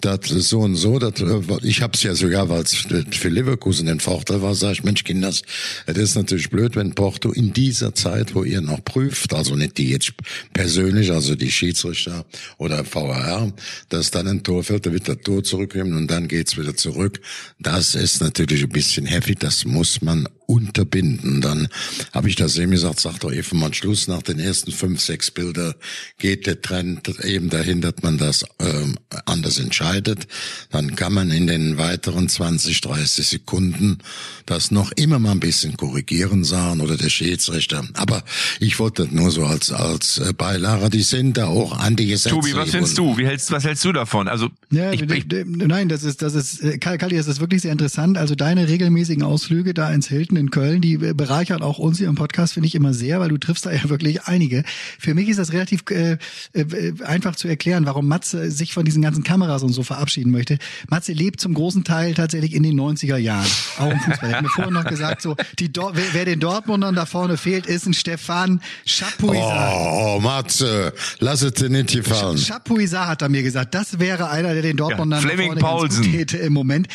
[0.00, 1.14] das so und so, das,
[1.62, 5.04] ich habe es ja sogar, weil es für Leverkusen den Vorteil war, sage ich, Mensch,
[5.04, 5.42] Kinders,
[5.86, 9.78] das ist natürlich blöd, wenn Porto in dieser Zeit, wo ihr noch prüft, also nicht
[9.78, 10.12] die jetzt
[10.52, 12.24] persönlich, also die Schiedsrichter
[12.58, 13.52] oder VAR,
[13.88, 17.20] dass dann ein Tor fällt, da wird das Tor zurückgeben und dann geht's wieder zurück.
[17.58, 21.40] Das ist natürlich ein bisschen heavy, das muss man unterbinden.
[21.40, 21.68] Dann
[22.12, 25.30] habe ich das eben gesagt, sagt doch eben mal Schluss, nach den ersten fünf, sechs
[25.30, 25.74] Bilder
[26.18, 30.26] geht der Trend eben dahin, dass man das ähm, anders entscheidet.
[30.70, 33.98] Dann kann man in den weiteren 20, 30 Sekunden
[34.46, 37.84] das noch immer mal ein bisschen korrigieren sagen oder der Schiedsrichter.
[37.94, 38.22] Aber
[38.60, 42.06] ich wollte das nur so als als äh, Beilage, die sind da auch an die
[42.06, 42.34] Gesetze.
[42.34, 43.16] Tobi, was findest du?
[43.16, 44.23] Wie hältst, was hältst du davon?
[44.28, 47.62] Also Ja, ich, ich, nein, das ist, das ist, äh, Kal- Kalli, das ist wirklich
[47.62, 48.18] sehr interessant.
[48.18, 52.08] Also deine regelmäßigen Ausflüge da ins Hilton in Köln, die äh, bereichern auch uns hier
[52.08, 54.64] im Podcast, finde ich immer sehr, weil du triffst da ja wirklich einige.
[54.98, 56.18] Für mich ist das relativ äh,
[56.52, 60.58] äh, einfach zu erklären, warum Matze sich von diesen ganzen Kameras und so verabschieden möchte.
[60.88, 63.46] Matze lebt zum großen Teil tatsächlich in den 90er Jahren,
[63.78, 64.30] auch im Fußball.
[64.30, 67.36] Er hat mir vorhin noch gesagt, so, die, Dor- wer, wer den Dortmundern da vorne
[67.36, 69.72] fehlt, ist ein Stefan Chapuisat.
[69.74, 72.38] Oh, oh, Matze, lass es dir nicht gefallen.
[72.38, 76.02] Chapuisat hat er mir gesagt, das wäre einer, der den Dortmundern Ja, ganz Paulsen.
[76.04, 76.88] täte im Moment.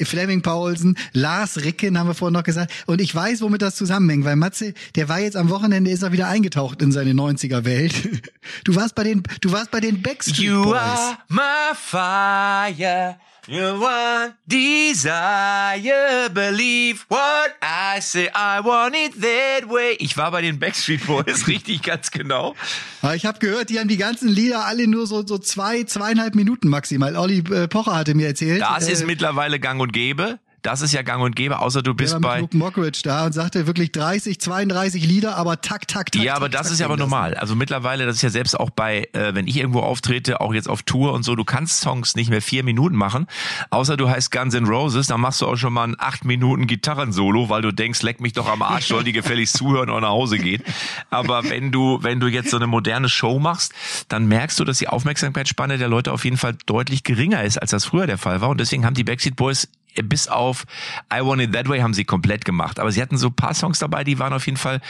[0.00, 2.72] Fleming Paulsen, Lars Ricken haben wir vorhin noch gesagt.
[2.86, 6.12] Und ich weiß, womit das zusammenhängt, weil Matze, der war jetzt am Wochenende, ist er
[6.12, 7.94] wieder eingetaucht in seine 90er-Welt.
[8.64, 10.76] Du warst bei den, du warst bei den Backstreet you Boys.
[10.78, 13.16] are my fire.
[13.50, 18.28] You want desire, believe what I say.
[18.34, 19.96] I want it that way.
[20.00, 22.54] Ich war bei den Backstreet Boys, richtig ganz genau.
[23.00, 26.34] Aber ich habe gehört, die haben die ganzen Lieder alle nur so, so zwei, zweieinhalb
[26.34, 27.16] Minuten maximal.
[27.16, 28.60] Olli äh, Pocher hatte mir erzählt.
[28.60, 30.38] Das äh, ist mittlerweile gang und gäbe.
[30.62, 32.40] Das ist ja gang und gäbe, außer du bist mit bei.
[32.40, 36.22] Luke Mockridge da und sagte wirklich 30, 32 Lieder, aber tak, tak, tak.
[36.22, 37.34] Ja, aber tak, das tak, ist ja aber normal.
[37.34, 40.68] Also mittlerweile, das ist ja selbst auch bei, äh, wenn ich irgendwo auftrete, auch jetzt
[40.68, 43.26] auf Tour und so, du kannst Songs nicht mehr vier Minuten machen,
[43.70, 46.66] außer du heißt Guns N' Roses, dann machst du auch schon mal ein acht Minuten
[46.66, 50.08] Gitarrensolo, weil du denkst, leck mich doch am Arsch, soll die gefälligst zuhören und nach
[50.08, 50.62] Hause gehen.
[51.10, 53.72] Aber wenn du, wenn du jetzt so eine moderne Show machst,
[54.08, 57.70] dann merkst du, dass die Aufmerksamkeitsspanne der Leute auf jeden Fall deutlich geringer ist, als
[57.70, 58.48] das früher der Fall war.
[58.48, 59.68] Und deswegen haben die Backstreet Boys
[60.02, 60.64] bis auf
[61.12, 62.78] I Want It That Way haben sie komplett gemacht.
[62.80, 64.80] Aber sie hatten so ein paar Songs dabei, die waren auf jeden Fall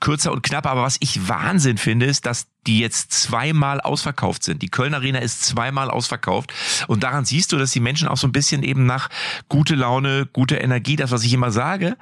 [0.00, 0.66] kürzer und knapp.
[0.66, 4.62] Aber was ich Wahnsinn finde, ist, dass die jetzt zweimal ausverkauft sind.
[4.62, 6.52] Die Köln Arena ist zweimal ausverkauft.
[6.86, 9.08] Und daran siehst du, dass die Menschen auch so ein bisschen eben nach
[9.48, 11.96] gute Laune, gute Energie, das, was ich immer sage,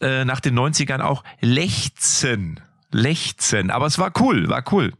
[0.00, 2.60] äh, nach den 90ern auch lechzen.
[2.92, 3.70] Lechzen.
[3.70, 4.92] Aber es war cool, war cool.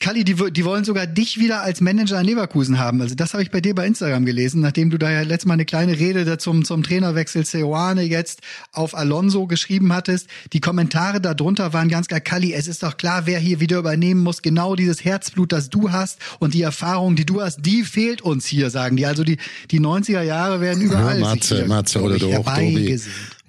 [0.00, 3.00] Kalli, die, die wollen sogar dich wieder als Manager in Leverkusen haben.
[3.00, 5.54] Also das habe ich bei dir bei Instagram gelesen, nachdem du da ja letztes Mal
[5.54, 8.40] eine kleine Rede da zum, zum Trainerwechsel Seoane jetzt
[8.72, 10.26] auf Alonso geschrieben hattest.
[10.52, 14.20] Die Kommentare darunter waren ganz klar, Kalli, es ist doch klar, wer hier wieder übernehmen
[14.20, 14.42] muss.
[14.42, 18.46] Genau dieses Herzblut, das du hast und die Erfahrung, die du hast, die fehlt uns
[18.46, 19.06] hier, sagen die.
[19.06, 19.38] Also die,
[19.70, 22.46] die 90er Jahre werden überall Ja, sich Matze, hier, Matze oder ich, auch,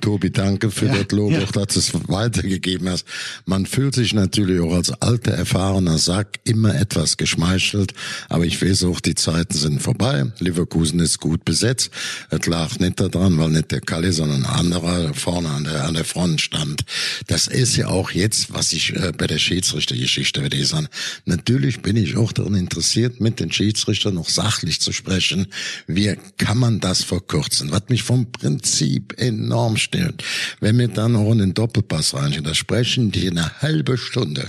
[0.01, 0.31] Tobi.
[0.31, 1.43] danke für Ja, das Lob, ja.
[1.43, 3.05] auch dass du es weitergegeben hast.
[3.45, 7.93] Man fühlt sich natürlich auch als alter, erfahrener Sack immer etwas geschmeichelt,
[8.29, 10.25] aber ich weiß auch, die Zeiten sind vorbei.
[10.39, 11.91] Leverkusen ist gut besetzt.
[12.29, 15.93] Es lag nicht daran, weil nicht der Kalle, sondern ein anderer vorne an der, an
[15.93, 16.83] der Front stand.
[17.27, 20.87] Das ist ja auch jetzt, was ich äh, bei der Schiedsrichtergeschichte würde ich sagen.
[21.25, 25.47] Natürlich bin ich auch daran interessiert, mit den Schiedsrichtern noch sachlich zu sprechen.
[25.87, 27.71] Wie kann man das verkürzen?
[27.71, 30.23] Was mich vom Prinzip enorm stört.
[30.59, 34.47] Wenn wir dann in den Doppelpass reinschauen, da sprechen die eine halbe Stunde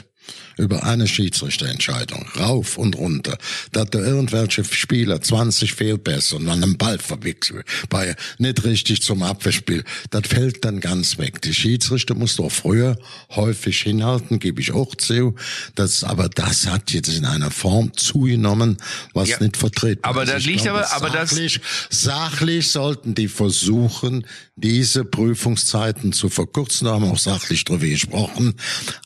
[0.60, 3.36] über eine Schiedsrichterentscheidung, rauf und runter,
[3.72, 9.22] dass da irgendwelche Spieler 20 Fehlpässe und dann einen Ball verwechseln, bei nicht richtig zum
[9.22, 11.40] Abwehrspiel, das fällt dann ganz weg.
[11.42, 12.98] Die Schiedsrichter muss doch früher
[13.30, 15.34] häufig hinhalten, gebe ich auch zu,
[15.74, 18.76] das, aber das hat jetzt in einer Form zugenommen,
[19.14, 20.32] was Ja, nicht vertreten aber ist.
[20.32, 26.28] da Ich liegt glaube, aber- aber das- sachlich, sachlich sollten die versuchen, diese Prüfungszeiten zu
[26.28, 26.86] verkürzen.
[26.86, 28.54] Da haben wir auch sachlich drüber gesprochen.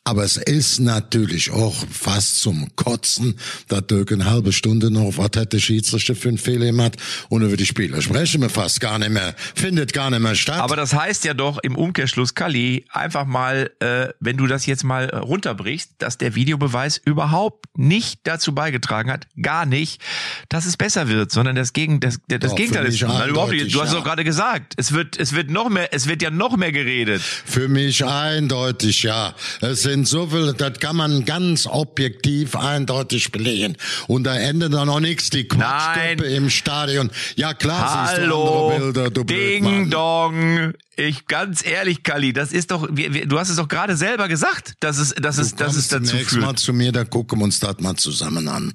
[0.03, 3.37] Aber es ist natürlich auch fast zum Kotzen,
[3.69, 6.97] da Dirk eine halbe Stunde noch, was hat der Schiedsrichter für einen Fehler gemacht?
[7.29, 10.61] Und über die Spieler sprechen wir fast gar nicht mehr, findet gar nicht mehr statt.
[10.61, 14.85] Aber das heißt ja doch im Umkehrschluss, Kali, einfach mal, äh, wenn du das jetzt
[14.85, 20.01] mal äh, runterbrichst, dass der Videobeweis überhaupt nicht dazu beigetragen hat, gar nicht,
[20.49, 23.01] dass es besser wird, sondern das, Gegen, das, das Doch, Gegenteil ist.
[23.01, 23.75] mich Nein, überhaupt nicht.
[23.75, 23.99] Du hast ja.
[23.99, 27.21] doch gerade gesagt, es wird, es wird noch mehr, es wird ja noch mehr geredet.
[27.23, 29.35] Für mich eindeutig, ja.
[29.61, 33.77] Es sind so viele, das kann man ganz objektiv eindeutig belegen.
[34.07, 37.11] Und da endet dann noch nichts, die Quatschköppe im Stadion.
[37.35, 39.91] Ja klar, siehst du Hallo, andere Bilder, du Ding.
[39.91, 40.75] Dong.
[40.97, 44.29] Ich ganz ehrlich, Kali, das ist doch, wir, wir, du hast es doch gerade selber
[44.29, 46.41] gesagt, dass es, dass es, dass es dazu führt.
[46.41, 48.75] mal zu mir, da gucken wir uns das mal zusammen an.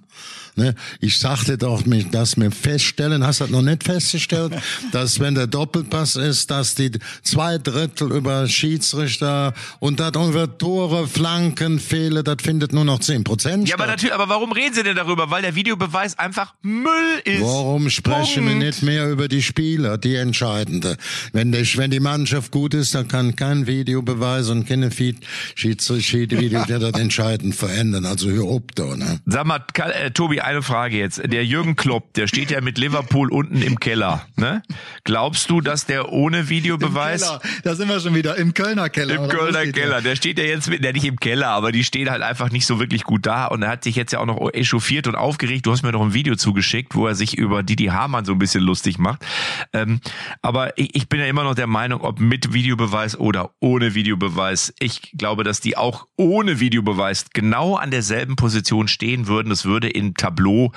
[0.60, 0.76] Ne?
[1.00, 4.54] Ich sagte doch, dass wir feststellen, hast du das noch nicht festgestellt,
[4.92, 6.92] dass wenn der Doppelpass ist, dass die
[7.24, 13.24] zwei Drittel über Schiedsrichter und das über Tore, Flanken, Fehler, das findet nur noch 10
[13.24, 13.70] Prozent.
[13.70, 15.32] Ja, aber natürlich, aber warum reden Sie denn darüber?
[15.32, 17.42] Weil der Videobeweis einfach Müll ist.
[17.42, 18.66] Warum sprechen wir Punkt.
[18.66, 20.98] nicht mehr über die Spieler, die entscheidende?
[21.32, 25.18] Wenn, der, wenn die Mannschaft gut ist, dann kann kein Videobeweis und keine Feed,
[25.56, 28.06] Schiedsrichter der das entscheidend verändern.
[28.06, 29.20] Also hör auf da, ne?
[29.26, 31.22] Sag mal, äh, Tobi, eine Frage jetzt.
[31.32, 34.26] Der Jürgen Klopp, der steht ja mit Liverpool unten im Keller.
[34.36, 34.64] Ne?
[35.04, 39.16] Glaubst du, dass der ohne Videobeweis Keller, da sind wir schon wieder im Kölner Keller.
[39.16, 39.72] im Kölner der?
[39.72, 42.50] Keller, der steht ja jetzt mit, der nicht im Keller, aber die stehen halt einfach
[42.50, 45.16] nicht so wirklich gut da und er hat sich jetzt ja auch noch echauffiert und
[45.16, 45.68] aufgeregt.
[45.68, 48.40] Du hast mir noch ein Video zugeschickt, wo er sich über Didi Hamann so ein
[48.40, 49.24] bisschen lustig macht.
[49.72, 50.02] Ähm,
[50.42, 54.74] aber ich, ich bin ja immer noch der Meinung, ob mit Videobeweis oder ohne Videobeweis.
[54.80, 59.50] Ich glaube, dass die auch ohne Videobeweis genau an derselben Position stehen würden.
[59.50, 60.72] Das würde im Tableau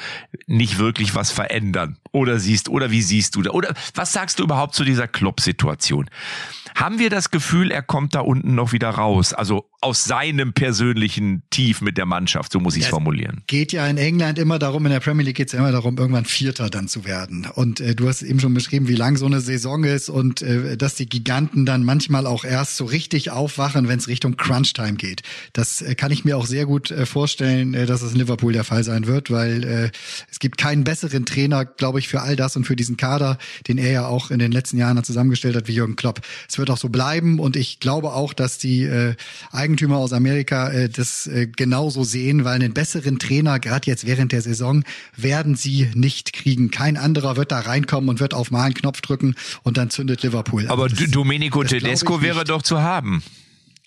[0.47, 1.99] nicht wirklich was verändern.
[2.11, 3.51] Oder siehst, oder wie siehst du da?
[3.51, 6.09] Oder was sagst du überhaupt zu dieser Klopp-Situation?
[6.75, 9.33] Haben wir das Gefühl, er kommt da unten noch wieder raus?
[9.33, 13.43] Also aus seinem persönlichen Tief mit der Mannschaft, so muss ich es formulieren.
[13.49, 15.99] geht ja in England immer darum, in der Premier League geht es ja immer darum,
[15.99, 17.47] irgendwann Vierter dann zu werden.
[17.53, 20.77] Und äh, du hast eben schon beschrieben, wie lang so eine Saison ist und äh,
[20.77, 25.23] dass die Giganten dann manchmal auch erst so richtig aufwachen, wenn es Richtung Crunch-Time geht.
[25.53, 28.53] Das äh, kann ich mir auch sehr gut äh, vorstellen, äh, dass es in Liverpool
[28.53, 29.91] der Fall sein wird, weil äh,
[30.31, 33.79] es gibt keinen besseren Trainer, glaube ich, für all das und für diesen Kader, den
[33.79, 36.21] er ja auch in den letzten Jahren zusammengestellt hat, wie Jürgen Klopp.
[36.49, 39.15] Es wird auch so bleiben und ich glaube auch, dass die äh,
[39.51, 44.31] Eigentümer aus Amerika äh, das äh, genauso sehen, weil einen besseren Trainer, gerade jetzt während
[44.31, 44.85] der Saison,
[45.17, 46.71] werden sie nicht kriegen.
[46.71, 50.23] Kein anderer wird da reinkommen und wird auf mal einen Knopf drücken und dann zündet
[50.23, 50.69] Liverpool.
[50.69, 53.23] Aber das, D- Domenico das Tedesco wäre doch zu haben.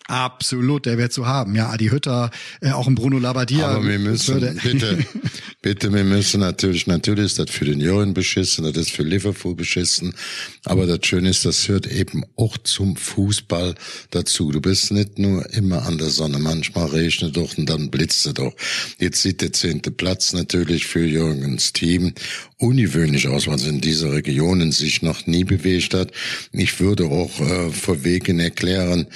[0.07, 1.55] Absolut, der wäre zu haben.
[1.55, 2.29] Ja, Adi Hütter,
[2.61, 3.69] äh, auch ein Bruno Labbadia.
[3.69, 4.99] Aber wir müssen, bitte,
[5.63, 9.55] bitte, wir müssen natürlich, natürlich ist das für den Jürgen beschissen, das ist für Liverpool
[9.55, 10.13] beschissen,
[10.63, 13.73] aber das Schöne ist, das hört eben auch zum Fußball
[14.11, 14.51] dazu.
[14.51, 18.33] Du bist nicht nur immer an der Sonne, manchmal regnet doch und dann blitzt es
[18.35, 18.53] doch.
[18.99, 22.13] Jetzt sieht der zehnte Platz natürlich für Jürgens Team
[22.57, 26.11] ungewöhnlich aus, weil es in dieser Region sich noch nie bewegt hat.
[26.51, 29.07] Ich würde auch äh, vorwegen erklären,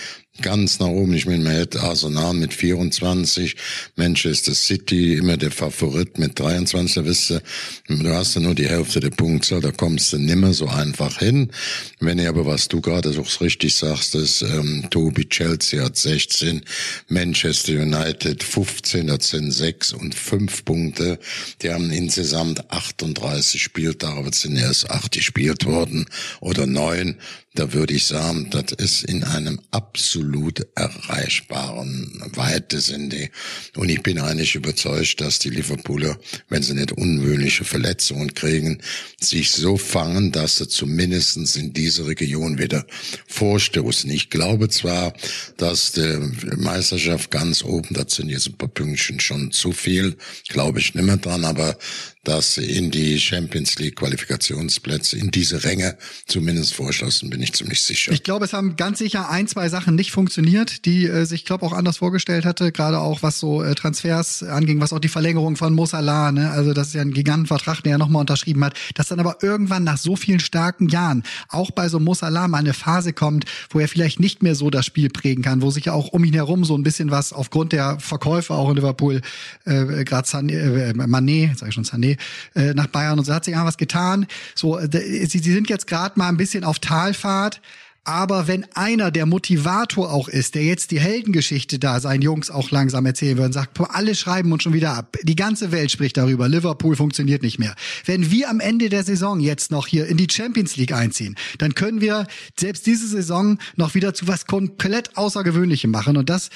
[0.42, 1.14] ganz nach oben.
[1.14, 3.56] Ich meine, man hätte Arsenal mit 24,
[3.96, 6.96] Manchester City immer der Favorit mit 23.
[6.96, 7.42] Da wisst du,
[7.88, 11.52] du hast ja nur die Hälfte der Punktzahl, da kommst du nimmer so einfach hin.
[12.00, 16.62] Wenn ihr aber, was du gerade auch richtig sagst, ist, ähm, Tobi Chelsea hat 16,
[17.08, 21.20] Manchester United 15, das sind 6 und 5 Punkte.
[21.62, 26.06] Die haben insgesamt 38 Spieltage, aber es sind erst 8 gespielt worden
[26.42, 27.18] oder 9
[27.56, 33.32] da würde ich sagen, das ist in einem absolut erreichbaren Weite sind die.
[33.76, 38.82] Und ich bin eigentlich überzeugt, dass die Liverpooler, wenn sie nicht unwöhnliche Verletzungen kriegen,
[39.20, 42.86] sich so fangen, dass sie zumindestens in diese Region wieder
[43.28, 44.10] vorstoßen.
[44.12, 45.14] Ich glaube zwar,
[45.58, 46.20] dass die
[46.56, 51.06] Meisterschaft ganz oben, das sind jetzt ein paar Pünktchen schon zu viel, glaube ich nicht
[51.06, 51.78] mehr dran, aber
[52.24, 58.12] dass in die Champions League Qualifikationsplätze in diese Ränge zumindest vorschlossen, bin ich ziemlich sicher.
[58.12, 61.64] Ich glaube, es haben ganz sicher ein, zwei Sachen nicht funktioniert, die äh, sich Klopp
[61.64, 65.56] auch anders vorgestellt hatte, gerade auch was so äh, Transfers anging, was auch die Verlängerung
[65.56, 66.52] von Mo ne?
[66.52, 69.86] also das ist ja ein Gigantenvertrag, den er nochmal unterschrieben hat, dass dann aber irgendwann
[69.86, 73.88] nach so vielen starken Jahren auch bei so Mo mal eine Phase kommt, wo er
[73.88, 76.66] vielleicht nicht mehr so das Spiel prägen kann, wo sich ja auch um ihn herum
[76.66, 79.22] so ein bisschen was aufgrund der Verkäufe auch in Liverpool,
[79.66, 82.09] äh, gerade Sané, äh, Mané, sag ich schon Sané,
[82.56, 84.28] äh, nach Bayern und so hat sich ja was getan.
[84.56, 87.62] So, äh, sie, sie sind jetzt gerade mal ein bisschen auf Talfahrt.
[88.10, 92.72] Aber wenn einer der Motivator auch ist, der jetzt die Heldengeschichte da seinen Jungs auch
[92.72, 95.16] langsam erzählen würde und sagt, alle schreiben uns schon wieder ab.
[95.22, 96.50] Die ganze Welt spricht darüber.
[96.50, 97.76] Liverpool funktioniert nicht mehr.
[98.06, 101.76] Wenn wir am Ende der Saison jetzt noch hier in die Champions League einziehen, dann
[101.76, 102.26] können wir
[102.60, 106.18] selbst diese Saison noch wieder zu was komplett Außergewöhnlichem machen.
[106.18, 106.50] Und das,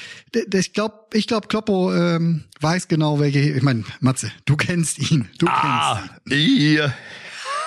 [0.52, 3.42] ich glaube, ich glaube, Kloppo ähm, weiß genau, welche.
[3.42, 5.30] Ich meine, Matze, du kennst ihn.
[5.38, 6.58] Du Ah, kennst ihn.
[6.58, 6.94] hier.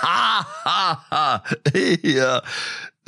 [0.02, 1.42] Ha, ha, ha.
[2.02, 2.42] Hier.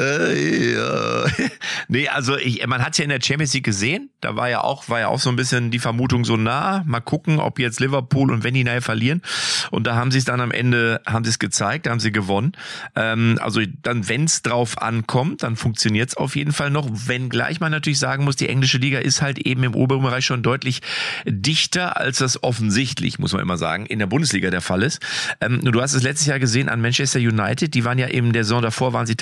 [0.00, 1.24] Äh, ja.
[1.88, 4.88] nee, also ich, man hat ja in der Champions League gesehen, da war ja auch,
[4.88, 8.30] war ja auch so ein bisschen die Vermutung so nah, mal gucken, ob jetzt Liverpool
[8.30, 9.22] und Wendy nachher verlieren.
[9.70, 12.12] Und da haben sie es dann am Ende, haben sie es gezeigt, da haben sie
[12.12, 12.52] gewonnen.
[12.94, 16.88] Ähm, also dann, wenn es drauf ankommt, dann funktioniert es auf jeden Fall noch.
[16.90, 20.42] Wenngleich man natürlich sagen muss, die englische Liga ist halt eben im oberen Bereich schon
[20.42, 20.80] deutlich
[21.26, 25.00] dichter, als das offensichtlich, muss man immer sagen, in der Bundesliga der Fall ist.
[25.40, 28.44] Ähm, du hast es letztes Jahr gesehen an Manchester United, die waren ja eben der
[28.44, 29.16] Saison davor, waren sie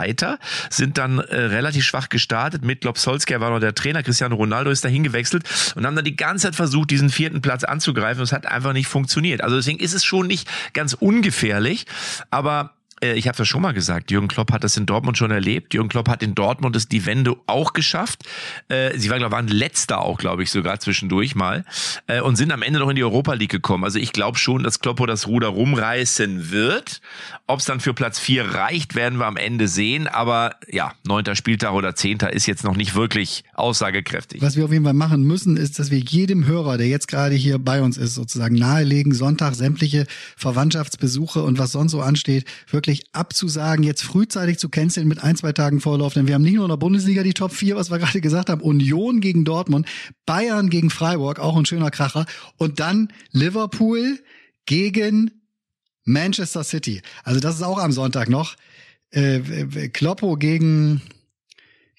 [0.00, 2.64] Tabellenzweiter, sind dann äh, relativ schwach gestartet.
[2.64, 6.04] Mit Klopp Solskjaer war noch der Trainer, Cristiano Ronaldo ist dahin gewechselt und haben dann
[6.04, 8.22] die ganze Zeit versucht, diesen vierten Platz anzugreifen.
[8.22, 9.42] Es hat einfach nicht funktioniert.
[9.42, 11.86] Also deswegen ist es schon nicht ganz ungefährlich,
[12.30, 15.72] aber ich habe das schon mal gesagt, Jürgen Klopp hat das in Dortmund schon erlebt.
[15.72, 18.24] Jürgen Klopp hat in Dortmund das die Wende auch geschafft.
[18.68, 21.64] Äh, sie waren, waren letzter auch, glaube ich, sogar zwischendurch mal
[22.06, 23.84] äh, und sind am Ende noch in die Europa League gekommen.
[23.84, 27.00] Also ich glaube schon, dass Kloppo das Ruder rumreißen wird.
[27.46, 30.06] Ob es dann für Platz vier reicht, werden wir am Ende sehen.
[30.06, 34.42] Aber ja, neunter Spieltag oder zehnter ist jetzt noch nicht wirklich aussagekräftig.
[34.42, 37.34] Was wir auf jeden Fall machen müssen, ist, dass wir jedem Hörer, der jetzt gerade
[37.34, 42.89] hier bei uns ist, sozusagen nahelegen, Sonntag sämtliche Verwandtschaftsbesuche und was sonst so ansteht, wirklich
[43.12, 46.14] abzusagen, jetzt frühzeitig zu canceln mit ein, zwei Tagen Vorlauf.
[46.14, 48.50] Denn wir haben nicht nur in der Bundesliga die Top 4, was wir gerade gesagt
[48.50, 49.86] haben, Union gegen Dortmund,
[50.26, 52.26] Bayern gegen Freiburg, auch ein schöner Kracher.
[52.56, 54.18] Und dann Liverpool
[54.66, 55.30] gegen
[56.04, 57.02] Manchester City.
[57.24, 58.56] Also das ist auch am Sonntag noch.
[59.10, 61.02] Äh, Kloppo gegen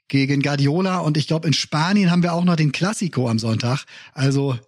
[0.08, 3.86] gegen Guardiola und ich glaube in Spanien haben wir auch noch den Classico am Sonntag.
[4.14, 4.60] Also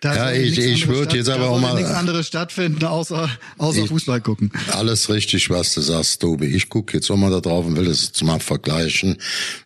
[0.00, 3.88] da ja, ich, ich würde jetzt aber auch mal nichts anderes stattfinden außer außer Ich-
[3.88, 4.50] Fußball gucken.
[4.72, 6.46] Alles richtig, was du sagst, Tobi.
[6.46, 9.16] Ich gucke jetzt auch mal da drauf und will das jetzt mal vergleichen.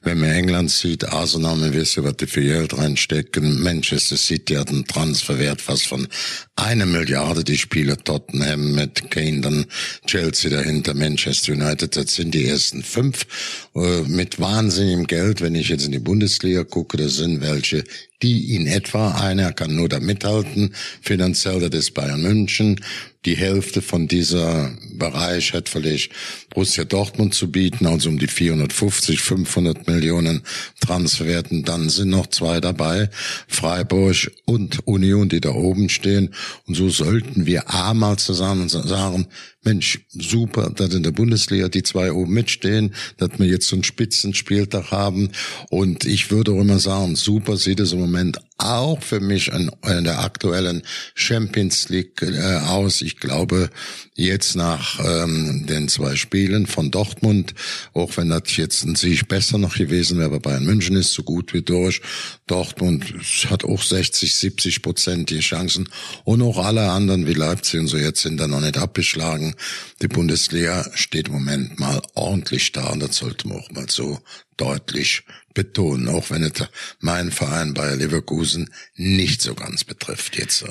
[0.02, 3.62] Wenn man England sieht, Arsenal, man weiß ja, was die für Geld reinstecken.
[3.62, 6.08] Manchester City hat einen Transferwert fast von
[6.56, 9.66] eine Milliarde, die Spiele Tottenham mit Kane, dann
[10.06, 13.26] Chelsea dahinter, Manchester United, das sind die ersten fünf.
[13.74, 17.84] Äh, mit wahnsinnigem Geld, wenn ich jetzt in die Bundesliga gucke, das sind welche,
[18.22, 22.80] die in etwa, einer kann nur da mithalten, finanziell, das ist Bayern München.
[23.24, 26.10] Die Hälfte von dieser Bereich hat vielleicht
[26.50, 30.42] Borussia Dortmund zu bieten, also um die 450, 500 Millionen
[30.80, 31.62] Transferwerten.
[31.62, 33.10] Dann sind noch zwei dabei,
[33.46, 36.34] Freiburg und Union, die da oben stehen.
[36.66, 39.28] Und so sollten wir einmal zusammen sagen,
[39.64, 43.84] Mensch, super, dass in der Bundesliga die zwei oben mitstehen, dass wir jetzt so einen
[43.84, 45.30] Spitzenspieltag haben.
[45.70, 49.70] Und ich würde auch immer sagen, super sieht es im Moment auch für mich in,
[49.86, 50.82] in der aktuellen
[51.14, 53.02] Champions League äh, aus.
[53.02, 53.70] Ich glaube,
[54.14, 57.54] jetzt nach ähm, den zwei Spielen von Dortmund,
[57.92, 61.22] auch wenn das jetzt ein Sieg besser noch gewesen wäre, aber Bayern München ist so
[61.22, 62.02] gut wie durch.
[62.46, 63.14] Dortmund
[63.50, 65.88] hat auch 60, 70 Prozent die Chancen.
[66.24, 69.51] Und auch alle anderen wie Leipzig und so jetzt sind da noch nicht abgeschlagen.
[70.00, 74.20] Die Bundesliga steht im Moment mal ordentlich da und das sollte man auch mal so
[74.56, 76.52] deutlich betonen, auch wenn es
[77.00, 80.64] meinen Verein Bayer Leverkusen nicht so ganz betrifft jetzt.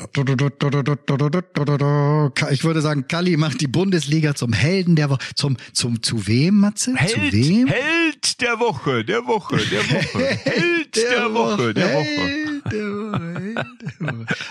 [2.51, 5.19] Ich würde sagen, Kalli macht die Bundesliga zum Helden der Woche.
[5.35, 6.95] Zum, zum, zu wem, Matze?
[7.07, 7.67] zu wem?
[7.67, 10.25] Held der Woche, der Woche, der Woche.
[10.43, 12.05] Held der, Woche, der Woche.
[12.05, 13.30] Held der Woche, Held der Woche.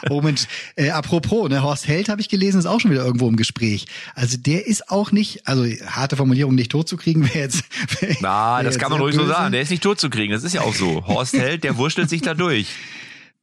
[0.09, 3.29] Oh Mensch, äh, apropos, ne, Horst Held habe ich gelesen, ist auch schon wieder irgendwo
[3.29, 3.87] im Gespräch.
[4.15, 7.65] Also der ist auch nicht, also harte Formulierung nicht totzukriegen, wäre jetzt.
[8.01, 9.33] Wär, Na, wär das jetzt kann man ruhig so böse.
[9.33, 9.53] sagen.
[9.53, 10.33] Der ist nicht totzukriegen.
[10.33, 11.07] Das ist ja auch so.
[11.07, 12.69] Horst Held, der wurschtelt sich da durch.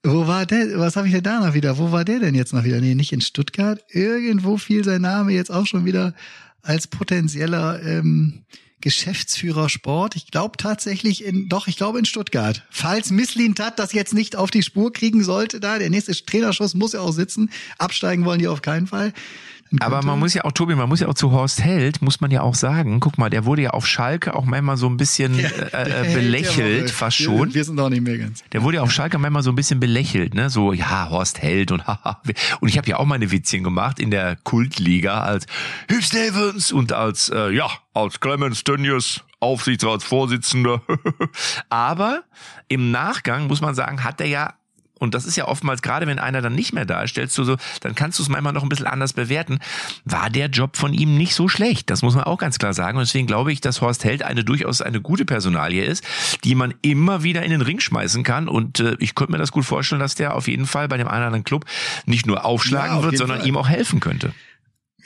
[0.03, 0.79] Wo war der?
[0.79, 1.77] Was habe ich denn da noch wieder?
[1.77, 2.79] Wo war der denn jetzt noch wieder?
[2.79, 3.81] Nee, nicht in Stuttgart.
[3.89, 6.13] Irgendwo fiel sein Name jetzt auch schon wieder
[6.61, 8.43] als potenzieller ähm,
[8.81, 10.15] Geschäftsführer Sport.
[10.15, 12.63] Ich glaube tatsächlich in, doch, ich glaube in Stuttgart.
[12.69, 16.93] Falls Misslintat das jetzt nicht auf die Spur kriegen sollte, da der nächste Trainerschuss muss
[16.93, 17.49] ja auch sitzen.
[17.77, 19.13] Absteigen wollen die auf keinen Fall.
[19.79, 22.31] Aber man muss ja auch, Tobi, man muss ja auch zu Horst Held, muss man
[22.31, 25.37] ja auch sagen, guck mal, der wurde ja auf Schalke auch manchmal so ein bisschen
[25.37, 27.53] Der- äh, äh, belächelt, fast Wir- schon.
[27.53, 28.43] Wir sind auch nicht mehr ganz.
[28.53, 30.49] Der wurde ja auf Schalke manchmal so ein bisschen belächelt, ne?
[30.49, 32.21] So, ja, Horst Held und haha.
[32.61, 35.45] Und ich habe ja auch meine Witzchen gemacht in der Kultliga als
[35.91, 40.81] Hugh Stevens und als, äh, ja, als Clemens Tönnies, Aufsichtsratsvorsitzender.
[41.69, 42.23] Aber
[42.67, 44.53] im Nachgang muss man sagen, hat er ja
[44.99, 47.43] und das ist ja oftmals, gerade wenn einer dann nicht mehr da ist, stellst du
[47.43, 49.59] so, dann kannst du es manchmal noch ein bisschen anders bewerten.
[50.05, 51.89] War der Job von ihm nicht so schlecht?
[51.89, 52.97] Das muss man auch ganz klar sagen.
[52.97, 56.03] Und deswegen glaube ich, dass Horst Held eine durchaus eine gute Personalie ist,
[56.43, 58.47] die man immer wieder in den Ring schmeißen kann.
[58.47, 61.07] Und äh, ich könnte mir das gut vorstellen, dass der auf jeden Fall bei dem
[61.07, 61.65] einen oder anderen Club
[62.05, 63.47] nicht nur aufschlagen Ja, wird, sondern Fall.
[63.47, 64.33] ihm auch helfen könnte.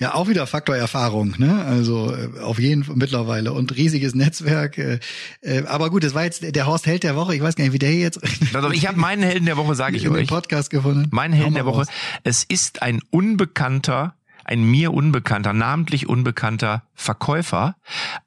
[0.01, 1.63] Ja, auch wieder Faktor Erfahrung, ne?
[1.63, 4.79] Also äh, auf jeden Fall mittlerweile und riesiges Netzwerk.
[4.79, 4.97] Äh,
[5.41, 7.35] äh, aber gut, das war jetzt der Horst Held der Woche.
[7.35, 8.19] Ich weiß gar nicht, wie der jetzt
[8.55, 10.27] Also ich habe meinen Helden der Woche, sage ich euch.
[10.27, 11.07] Podcast gefunden.
[11.11, 11.81] Mein Helden der Woche.
[11.81, 11.87] raus.
[12.23, 17.75] Es ist ein unbekannter, ein mir unbekannter, namentlich unbekannter Verkäufer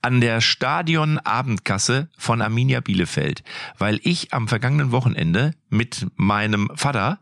[0.02, 3.44] an der Stadion-Abendkasse von Arminia Bielefeld.
[3.78, 7.18] Weil ich am vergangenen Wochenende mit meinem Vater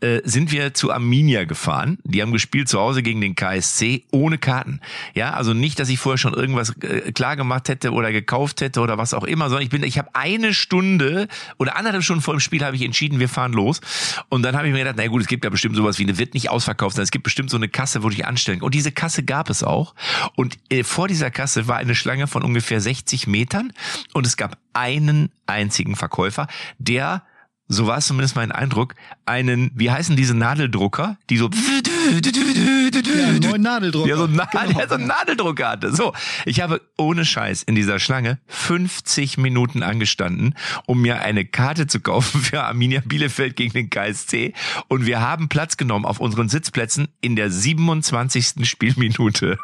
[0.00, 1.98] äh, sind wir zu Arminia gefahren.
[2.04, 4.80] Die haben gespielt zu Hause gegen den KSC ohne Karten.
[5.14, 8.80] Ja, also nicht, dass ich vorher schon irgendwas äh, klar gemacht hätte oder gekauft hätte
[8.80, 12.34] oder was auch immer, sondern ich bin, ich habe eine Stunde oder anderthalb Stunden vor
[12.34, 13.80] dem Spiel habe ich entschieden, wir fahren los.
[14.28, 16.18] Und dann habe ich mir gedacht, na gut, es gibt ja bestimmt sowas wie eine
[16.18, 18.62] wird nicht ausverkauft, sondern es gibt bestimmt so eine Kasse, wo du dich anstellen.
[18.62, 19.94] Und diese Kasse gab es auch.
[20.34, 23.70] Und äh, vor dieser Kasse war eine Schlange von ungefähr 60 Metern
[24.14, 26.46] und es gab einen einzigen Verkäufer,
[26.78, 27.22] der
[27.68, 33.62] so war es zumindest mein Eindruck, einen, wie heißen diese Nadeldrucker, die so Ja, neuen
[33.62, 34.06] Nadeldrucker.
[34.06, 34.78] der so, einen Na- Genau.
[34.78, 35.94] der so einen Nadeldrucker hatte.
[35.94, 36.12] So,
[36.44, 40.54] ich habe ohne Scheiß in dieser Schlange 50 Minuten angestanden,
[40.86, 44.54] um mir eine Karte zu kaufen für Arminia Bielefeld gegen den KSC.
[44.88, 48.68] Und wir haben Platz genommen auf unseren Sitzplätzen in der 27.
[48.68, 49.58] Spielminute.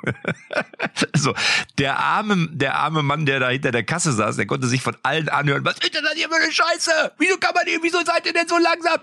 [1.17, 1.35] so,
[1.79, 4.97] der arme, der arme Mann, der da hinter der Kasse saß, der konnte sich von
[5.03, 7.13] allen anhören, was ist denn das hier für eine Scheiße?
[7.19, 9.01] Wieso kann man hier, wieso seid ihr denn so langsam?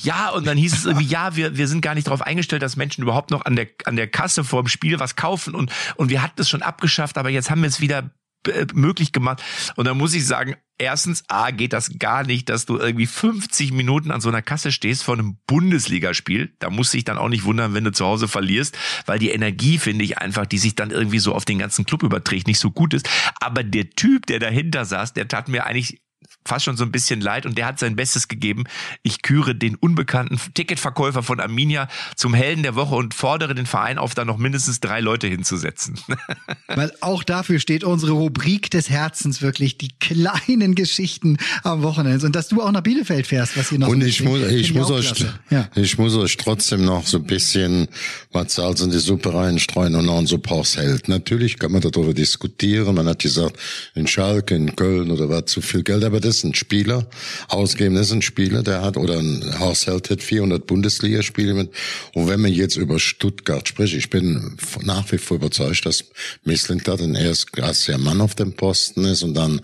[0.00, 2.76] Ja, und dann hieß es irgendwie, ja, wir, wir sind gar nicht darauf eingestellt, dass
[2.76, 6.10] Menschen überhaupt noch an der, an der Kasse vor dem Spiel was kaufen und, und
[6.10, 8.10] wir hatten es schon abgeschafft, aber jetzt haben wir es wieder
[8.46, 9.42] äh, möglich gemacht.
[9.76, 13.72] Und da muss ich sagen, erstens, A, geht das gar nicht, dass du irgendwie 50
[13.72, 16.54] Minuten an so einer Kasse stehst vor einem Bundesligaspiel.
[16.58, 19.30] Da musst du dich dann auch nicht wundern, wenn du zu Hause verlierst, weil die
[19.30, 22.60] Energie, finde ich einfach, die sich dann irgendwie so auf den ganzen Club überträgt, nicht
[22.60, 23.08] so gut ist.
[23.40, 26.00] Aber der Typ, der dahinter saß, der tat mir eigentlich
[26.44, 28.64] fast schon so ein bisschen leid und der hat sein Bestes gegeben.
[29.02, 33.98] Ich küre den unbekannten Ticketverkäufer von Arminia zum Helden der Woche und fordere den Verein
[33.98, 35.98] auf, da noch mindestens drei Leute hinzusetzen.
[36.68, 42.26] Weil auch dafür steht unsere Rubrik des Herzens wirklich, die kleinen Geschichten am Wochenende.
[42.26, 44.74] Und dass du auch nach Bielefeld fährst, was hier noch Und so ich muss, ich
[44.74, 45.12] muss euch.
[45.50, 45.68] Ja.
[45.74, 47.88] ich muss euch trotzdem noch so ein bisschen
[48.32, 51.08] was Salz in die Suppe reinstreuen und noch ein Supports hält.
[51.08, 52.94] Natürlich kann man darüber diskutieren.
[52.94, 53.58] Man hat gesagt,
[53.94, 57.08] in Schalke, in Köln oder was zu viel Geld, aber das ist ein Spieler,
[57.48, 61.70] ausgeben, das ist ein Spieler, der hat, oder ein Haushalt hat 400 Bundesligaspiele mit.
[62.14, 66.04] Und wenn man jetzt über Stuttgart spricht, ich bin nach wie vor überzeugt, dass
[66.44, 69.60] Misslintat ein erstklassiger Mann auf dem Posten ist und dann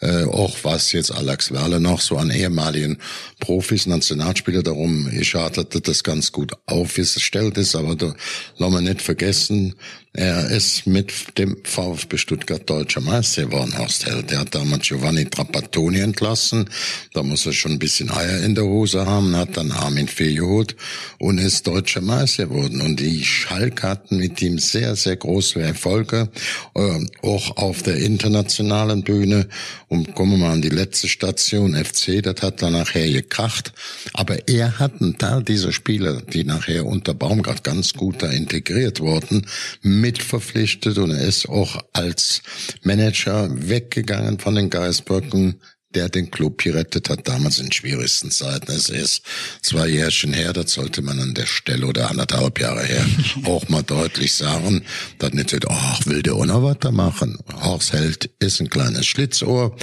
[0.00, 2.98] äh, auch was jetzt Alex Werle noch so an ehemaligen
[3.38, 8.14] Profis, Nationalspieler darum, ich hatte das ganz gut aufgestellt ist, aber da
[8.58, 9.74] lassen wir nicht vergessen,
[10.12, 14.30] er ist mit dem VfB Stuttgart deutscher Meister geworden, Horst Held.
[14.30, 16.68] Der hat damals Giovanni Trapattoni entlassen.
[17.12, 20.76] Da muss er schon ein bisschen Eier in der Hose haben, hat dann Armin geholt
[21.18, 22.80] und ist deutscher Meister geworden.
[22.80, 26.28] Und die Schalke hatten mit ihm sehr, sehr große Erfolge,
[26.74, 29.48] äh, auch auf der internationalen Bühne.
[29.88, 33.72] Und kommen wir mal an die letzte Station, FC, das hat dann nachher gekracht.
[34.12, 39.00] Aber er hat einen Teil dieser Spieler, die nachher unter Baumgart ganz gut da integriert
[39.00, 39.46] wurden,
[39.82, 42.42] mitverpflichtet und er ist auch als
[42.82, 45.60] Manager weggegangen von den Geisbrücken,
[45.94, 48.70] der den Club gerettet hat, damals in schwierigsten Zeiten.
[48.70, 49.22] Es ist
[49.60, 53.04] zwei Jährchen her, das sollte man an der Stelle oder anderthalb Jahre her
[53.44, 54.84] auch mal deutlich sagen,
[55.18, 57.38] dass nicht wird, ach, will der noch weitermachen.
[57.60, 59.76] Horst Held ist ein kleines Schlitzohr,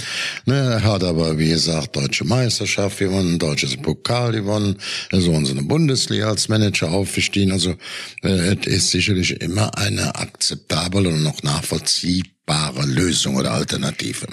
[0.46, 4.76] ne, er hat aber, wie gesagt, deutsche Meisterschaft gewonnen, deutsches Pokal gewonnen,
[5.10, 7.74] ist unsere Bundesliga als Manager aufgestiegen, also
[8.22, 12.37] äh, es ist sicherlich immer eine akzeptable und noch nachvollziehbare
[12.86, 14.26] Lösung oder Alternative.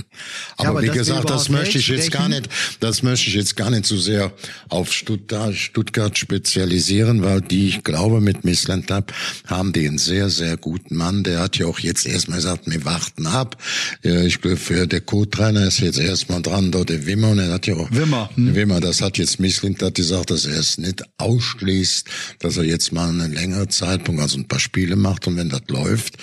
[0.58, 2.50] Aber, aber wie gesagt, das möchte ich jetzt gar nicht,
[2.80, 4.32] das möchte ich jetzt gar nicht so sehr
[4.70, 9.14] auf Stuttgart, Stuttgart spezialisieren, weil die, ich glaube, mit Missland Lab
[9.48, 11.24] haben die einen sehr, sehr guten Mann.
[11.24, 13.62] Der hat ja auch jetzt erstmal gesagt, wir warten ab.
[14.04, 17.68] Ja, Ich glaube, der Co-Trainer ist jetzt erstmal dran, dort der Wimmer, und er hat
[17.68, 18.56] ja auch, Wimmer, hm.
[18.56, 22.08] Wimmer, das hat jetzt Missland hat gesagt, dass er es nicht ausschließt,
[22.40, 25.62] dass er jetzt mal einen längeren Zeitpunkt, also ein paar Spiele macht und wenn das
[25.68, 26.18] läuft,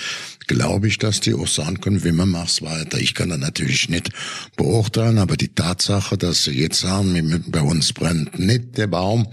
[0.47, 2.99] glaube ich, dass die auch sagen können, Wimmer mach's weiter.
[2.99, 4.11] Ich kann das natürlich nicht
[4.57, 9.28] beurteilen, aber die Tatsache, dass sie jetzt sagen, bei uns brennt nicht der Baum,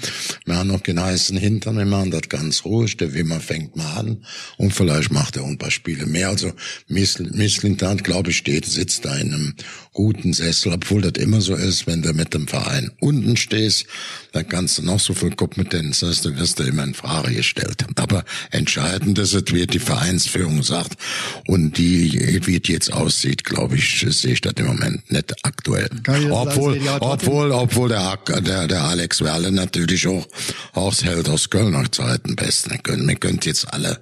[0.46, 3.98] wir haben noch keinen heißen Hintern, wir machen das ganz ruhig, der Wimmer fängt mal
[3.98, 4.26] an
[4.58, 6.30] und vielleicht macht er ein paar Spiele mehr.
[6.30, 6.52] Also
[6.88, 9.54] Misslintat, glaube ich, steht, sitzt da in einem
[9.94, 13.86] guten Sessel, obwohl das immer so ist, wenn du mit dem Verein unten stehst,
[14.32, 17.86] dann kannst du noch so viel Kompetenz hast, dann wirst du immer in Frage gestellt.
[17.96, 20.99] Aber entscheidend ist, es wird die Vereinsführung sagt
[21.48, 25.90] und die, wie es jetzt aussieht, glaube ich, sehe ich das im Moment nicht aktuell.
[26.30, 30.28] Obwohl, sagen, obwohl, obwohl der, der, der Alex Werle natürlich auch
[30.74, 32.82] aushält aus Kölner Zeiten besten.
[32.84, 34.00] Können, wir können jetzt alle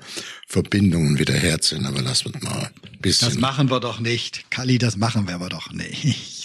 [0.48, 3.30] Verbindungen wieder herziehen, aber lass uns mal ein bisschen.
[3.30, 4.50] Das machen wir doch nicht.
[4.50, 6.37] Kali, das machen wir aber doch nicht.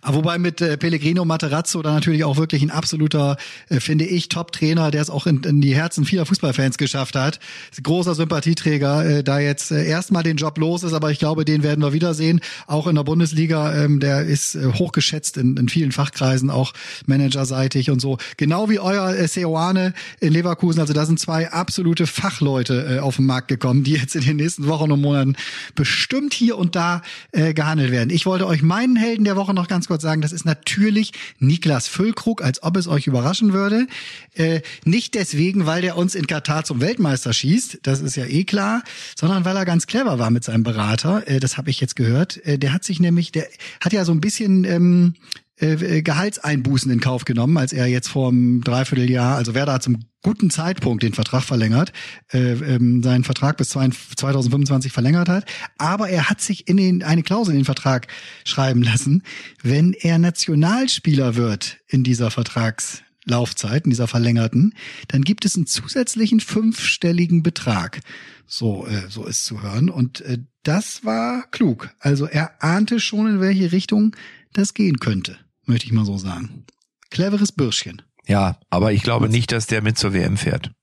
[0.00, 3.36] Aber wobei mit äh, Pellegrino Materazzo da natürlich auch wirklich ein absoluter,
[3.68, 7.40] äh, finde ich, Top-Trainer, der es auch in, in die Herzen vieler Fußballfans geschafft hat.
[7.82, 11.62] Großer Sympathieträger, äh, da jetzt äh, erstmal den Job los ist, aber ich glaube, den
[11.62, 12.40] werden wir wiedersehen.
[12.66, 16.72] Auch in der Bundesliga, ähm, der ist äh, hochgeschätzt in, in vielen Fachkreisen, auch
[17.06, 18.16] managerseitig und so.
[18.38, 20.80] Genau wie euer äh, Seoane in Leverkusen.
[20.80, 24.36] Also da sind zwei absolute Fachleute äh, auf den Markt gekommen, die jetzt in den
[24.36, 25.36] nächsten Wochen und Monaten
[25.74, 27.02] bestimmt hier und da
[27.32, 28.08] äh, gehandelt werden.
[28.08, 31.88] Ich wollte euch meinen Helden der Woche noch ganz kurz sagen, das ist natürlich Niklas
[31.88, 33.86] Füllkrug, als ob es euch überraschen würde.
[34.34, 38.44] Äh, nicht deswegen, weil der uns in Katar zum Weltmeister schießt, das ist ja eh
[38.44, 38.82] klar,
[39.16, 41.26] sondern weil er ganz clever war mit seinem Berater.
[41.28, 42.44] Äh, das habe ich jetzt gehört.
[42.46, 43.46] Äh, der hat sich nämlich, der
[43.80, 45.14] hat ja so ein bisschen ähm,
[45.60, 50.04] äh, Gehaltseinbußen in Kauf genommen, als er jetzt vor einem Dreivierteljahr, also Werder hat zum
[50.22, 51.92] guten Zeitpunkt den Vertrag verlängert,
[52.32, 55.44] äh, ähm, seinen Vertrag bis 2025 verlängert hat.
[55.78, 58.06] Aber er hat sich in den, eine Klausel in den Vertrag
[58.44, 59.22] schreiben lassen,
[59.62, 64.74] wenn er Nationalspieler wird in dieser Vertragslaufzeit, in dieser verlängerten,
[65.08, 68.00] dann gibt es einen zusätzlichen fünfstelligen Betrag.
[68.46, 69.88] So, äh, so ist zu hören.
[69.88, 71.90] Und äh, das war klug.
[71.98, 74.14] Also er ahnte schon, in welche Richtung
[74.52, 75.38] das gehen könnte,
[75.70, 76.64] möchte ich mal so sagen.
[77.10, 78.02] Cleveres Bürschchen.
[78.26, 80.70] Ja, aber ich glaube nicht, dass der mit zur WM fährt.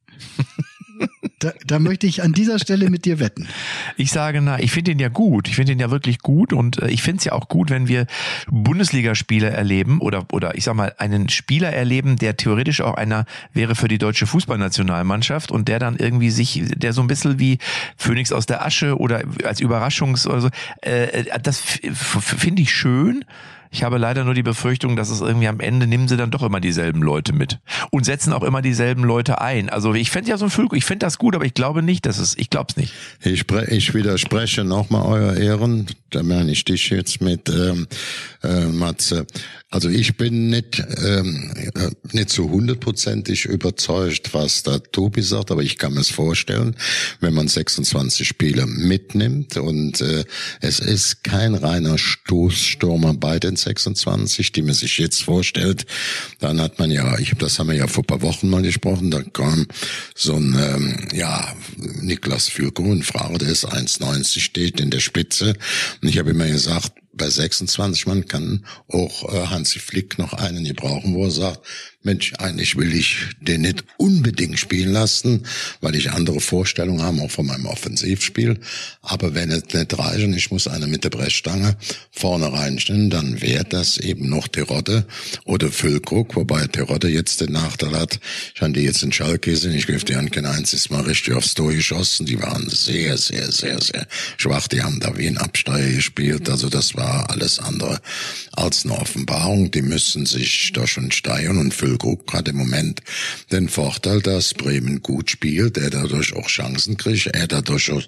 [1.40, 3.48] Da, da möchte ich an dieser Stelle mit dir wetten.
[3.96, 5.48] Ich sage, na, ich finde ihn ja gut.
[5.48, 7.88] Ich finde ihn ja wirklich gut und äh, ich finde es ja auch gut, wenn
[7.88, 8.08] wir
[8.50, 13.76] Bundesligaspiele erleben oder oder ich sag mal einen Spieler erleben, der theoretisch auch einer wäre
[13.76, 17.60] für die deutsche Fußballnationalmannschaft und der dann irgendwie sich, der so ein bisschen wie
[17.98, 20.50] Phoenix aus der Asche oder als Überraschungs oder so,
[20.82, 23.24] äh, das finde ich schön.
[23.72, 26.44] Ich habe leider nur die Befürchtung, dass es irgendwie am Ende nehmen sie dann doch
[26.44, 27.60] immer dieselben Leute mit
[27.92, 29.70] und setzen auch immer dieselben Leute ein.
[29.70, 32.06] Also ich fände ja so ein Flug, ich finde das gut, aber ich glaube nicht,
[32.06, 32.94] dass es, ich glaube es nicht.
[33.22, 37.88] Ich, ich widerspreche nochmal euer Ehren, da meine ich dich jetzt mit ähm,
[38.44, 39.26] äh, Matze.
[39.70, 45.62] Also ich bin nicht, ähm, äh, nicht so hundertprozentig überzeugt, was da Tobi sagt, aber
[45.62, 46.78] ich kann mir es vorstellen,
[47.20, 50.24] wenn man 26 Spieler mitnimmt und äh,
[50.62, 55.86] es ist kein reiner Stoßstürmer bei den 26, die man sich jetzt vorstellt,
[56.40, 59.22] dann hat man ja, ich das haben wir ja vor paar Wochen mal gesprochen, da
[59.22, 59.68] kam
[60.16, 65.56] so ein, ähm, ja, Niklas Fürko, ein Frau, der ist 1,90, steht in der Spitze.
[66.02, 70.64] Und ich habe immer gesagt, bei 26 Mann kann auch äh, Hansi Flick noch einen
[70.64, 71.62] gebrauchen, wo er sagt,
[72.08, 75.44] Mensch, eigentlich will ich den nicht unbedingt spielen lassen,
[75.82, 78.60] weil ich andere Vorstellungen habe, auch von meinem Offensivspiel.
[79.02, 81.76] Aber wenn es nicht reicht und ich muss eine mit der Brechstange
[82.12, 85.06] vorne reinstellen, dann wäre das eben noch Terodde
[85.44, 88.20] oder Füllkrug, wobei Terodde jetzt den Nachteil hat,
[88.56, 91.56] ich die jetzt in Schalke gesehen, ich griff die an kein einziges Mal richtig aufs
[91.56, 95.94] Tor geschossen, die waren sehr, sehr, sehr, sehr schwach, die haben da wie ein Absteiger
[95.94, 98.00] gespielt, also das war alles andere
[98.54, 103.02] als eine Offenbarung, die müssen sich da schon steigern und Füllkrug Füllkrug hat im Moment
[103.52, 108.04] den Vorteil, dass Bremen gut spielt, er dadurch auch Chancen kriegt, er dadurch auch,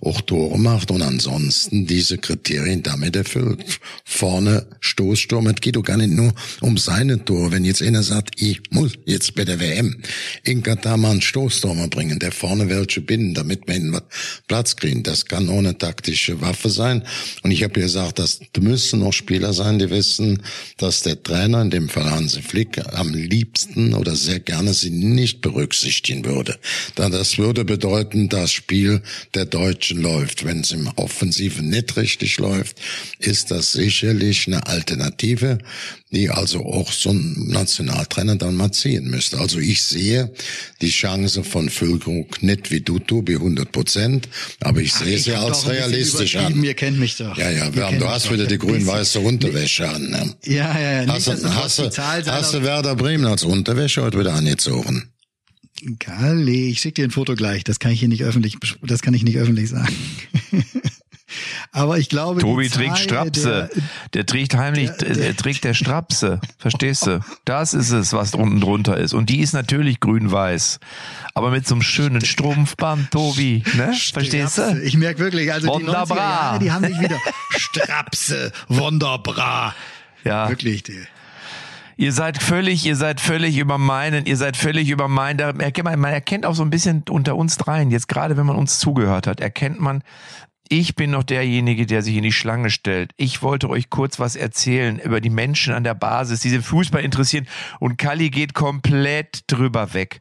[0.00, 3.80] auch Tore macht und ansonsten diese Kriterien damit erfüllt.
[4.04, 7.52] Vorne Stoßsturm, es geht doch gar nicht nur um seine Tore.
[7.52, 9.96] Wenn jetzt einer sagt, ich muss jetzt bei der WM
[10.42, 13.98] in Katar mal einen Stoßstürmer bringen, der vorne welche binden, damit wir ihn
[14.48, 17.02] Platz kriegen, das kann ohne taktische Waffe sein.
[17.42, 20.42] Und ich habe gesagt, das müssen noch Spieler sein, die wissen,
[20.78, 25.40] dass der Trainer, in dem Fall Hansi Flick, am liebsten oder sehr gerne sie nicht
[25.40, 26.58] berücksichtigen würde.
[26.94, 29.02] Da das würde bedeuten, das Spiel
[29.34, 30.44] der Deutschen läuft.
[30.44, 32.76] Wenn es im Offensiven nicht richtig läuft,
[33.18, 35.58] ist das sicherlich eine Alternative,
[36.14, 39.38] die also auch so ein Nationaltrainer dann mal ziehen müsste.
[39.38, 40.32] Also ich sehe
[40.80, 44.28] die Chance von Füllkrug nicht wie du, Tobi, 100 Prozent,
[44.60, 46.62] aber ich sehe sie als realistisch an.
[46.62, 47.36] Ihr kennt mich doch.
[47.36, 50.10] Ja, ja, wir haben, du hast wieder die grün-weiße Unterwäsche an.
[50.10, 50.34] Ne?
[50.44, 51.12] Ja, ja, ja.
[51.12, 55.10] Hast, du, hast, du, hast du Werder Bremen als Unterwäsche heute wieder angezogen?
[55.98, 57.64] Galli, ich schicke dir ein Foto gleich.
[57.64, 59.94] Das kann ich hier nicht öffentlich, das kann ich nicht öffentlich sagen.
[61.74, 63.68] Aber ich glaube, Tobi trägt Strapse.
[63.74, 66.40] Der, der, trägt heimlich, der, der, trägt der Strapse.
[66.56, 67.18] Verstehst du?
[67.44, 69.12] Das ist es, was unten drunter ist.
[69.12, 70.78] Und die ist natürlich grün-weiß.
[71.34, 73.64] Aber mit so einem schönen Strumpfband, Tobi.
[73.74, 73.92] Ne?
[73.92, 74.80] Verstehst du?
[74.84, 76.06] Ich merke wirklich, also wunderbar.
[76.06, 77.18] die 90er Jahre, die haben sich wieder
[77.50, 79.74] Strapse, wunderbar.
[80.22, 80.48] Ja.
[80.48, 81.02] Wirklich, die.
[81.96, 85.56] Ihr seid völlig, ihr seid völlig über meinen, ihr seid völlig über meinen.
[85.56, 89.26] Man erkennt auch so ein bisschen unter uns dreien, jetzt gerade wenn man uns zugehört
[89.26, 90.02] hat, erkennt man,
[90.68, 93.12] ich bin noch derjenige, der sich in die Schlange stellt.
[93.16, 97.02] Ich wollte euch kurz was erzählen über die Menschen an der Basis, die sich Fußball
[97.02, 97.46] interessieren.
[97.80, 100.20] Und Kali geht komplett drüber weg.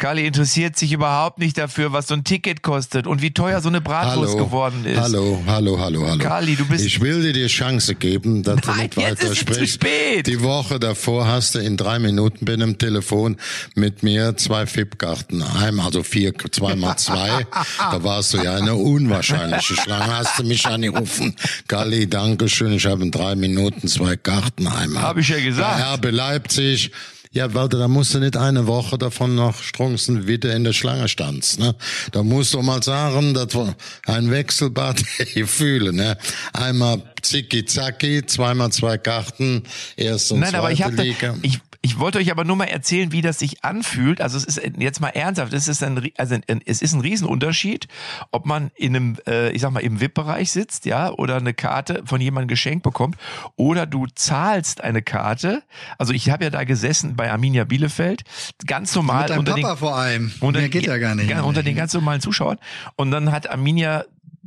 [0.00, 3.68] Kali interessiert sich überhaupt nicht dafür, was so ein Ticket kostet und wie teuer so
[3.68, 4.98] eine Bratwurst hallo, geworden ist.
[4.98, 6.18] Hallo, hallo, hallo, hallo.
[6.18, 6.86] Kali, du bist.
[6.86, 9.60] Ich will dir die Chance geben, dass Nein, du nicht jetzt weiter ist sprichst.
[9.60, 10.26] Zu spät.
[10.26, 13.36] Die Woche davor hast du in drei Minuten bei einem Telefon
[13.74, 15.42] mit mir zwei FIP-Karten.
[15.42, 17.46] Einmal, also vier, zweimal zwei.
[17.78, 20.16] da warst du ja eine unwahrscheinliche Schlange.
[20.16, 21.36] Hast du mich angerufen.
[21.68, 22.72] Kali, danke schön.
[22.72, 24.66] Ich habe in drei Minuten zwei Karten.
[24.66, 25.02] Einmal.
[25.02, 25.98] Habe ich ja gesagt.
[25.98, 26.90] RB Leipzig.
[27.32, 31.08] Ja, warte, da musst du nicht eine Woche davon noch Strunzen wieder in der Schlange
[31.08, 31.76] standst, ne?
[32.10, 33.76] Da musst du mal sagen, das war
[34.06, 36.18] ein Wechselbad der Gefühle, ne?
[36.52, 39.62] Einmal zicki zacki, zweimal zwei Karten,
[39.96, 41.36] erste und Nein, zweite aber ich Liga.
[41.42, 44.20] ich Ich wollte euch aber nur mal erzählen, wie das sich anfühlt.
[44.20, 47.88] Also es ist jetzt mal ernsthaft, es ist ein, also ein, es ist ein Riesenunterschied,
[48.30, 52.02] ob man in einem, äh, ich sag mal, im VIP-Bereich sitzt, ja, oder eine Karte
[52.04, 53.16] von jemandem geschenkt bekommt,
[53.56, 55.62] oder du zahlst eine Karte.
[55.96, 58.24] Also ich habe ja da gesessen bei Arminia Bielefeld,
[58.66, 60.32] ganz normal Mit deinem unter Papa den, vor allem.
[60.40, 61.34] unter, Mehr geht ja gar nicht.
[61.34, 62.58] Unter den ganz normalen Zuschauern.
[62.96, 64.04] Und dann hat Arminia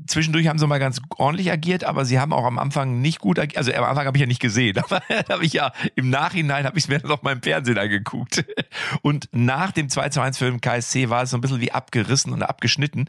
[0.07, 3.37] zwischendurch haben sie mal ganz ordentlich agiert, aber sie haben auch am Anfang nicht gut
[3.37, 3.57] agiert.
[3.57, 6.77] Also am Anfang habe ich ja nicht gesehen, aber habe ich ja im Nachhinein habe
[6.77, 8.43] ich es mir dann mal im Fernsehen angeguckt.
[9.01, 12.33] Und nach dem 2 zu 1 für KSC war es so ein bisschen wie abgerissen
[12.33, 13.07] und abgeschnitten.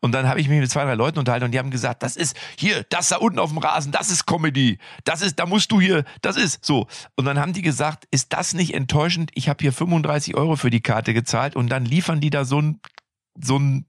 [0.00, 2.16] Und dann habe ich mich mit zwei, drei Leuten unterhalten und die haben gesagt, das
[2.16, 4.78] ist hier, das da unten auf dem Rasen, das ist Comedy.
[5.04, 6.88] Das ist, da musst du hier, das ist so.
[7.16, 9.30] Und dann haben die gesagt, ist das nicht enttäuschend?
[9.34, 12.60] Ich habe hier 35 Euro für die Karte gezahlt und dann liefern die da so
[12.60, 12.80] ein
[13.40, 13.86] so ein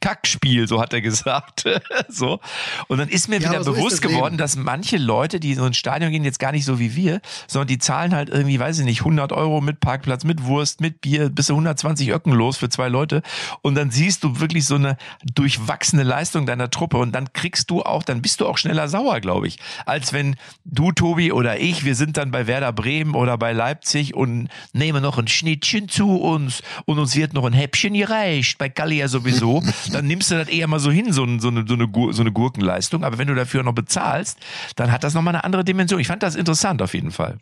[0.00, 1.64] Kackspiel, so hat er gesagt.
[2.08, 2.40] so.
[2.88, 5.58] Und dann ist mir Ja, wieder so bewusst das geworden, dass manche Leute, die in
[5.58, 8.58] so ein Stadion gehen, jetzt gar nicht so wie wir, sondern die zahlen halt irgendwie,
[8.58, 12.32] weiß ich nicht, 100 Euro mit Parkplatz, mit Wurst, mit Bier, bis zu 120 Öcken
[12.32, 13.22] los für zwei Leute.
[13.62, 14.96] Und dann siehst du wirklich so eine
[15.34, 19.20] durchwachsene Leistung deiner Truppe und dann kriegst du auch, dann bist du auch schneller sauer,
[19.20, 23.38] glaube ich, als wenn du, Tobi oder ich, wir sind dann bei Werder Bremen oder
[23.38, 27.94] bei Leipzig und nehmen noch ein Schnittchen zu uns und uns wird noch ein Häppchen
[27.94, 31.48] gereicht, bei Galli ja sowieso, dann nimmst du das eher mal so hin, so, so,
[31.48, 33.04] eine, so, eine, so eine Gurkenleistung.
[33.04, 34.38] Aber wenn du dafür noch bezahlst,
[34.76, 36.00] dann hat das nochmal eine andere Dimension.
[36.00, 37.38] Ich fand das interessant auf jeden Fall.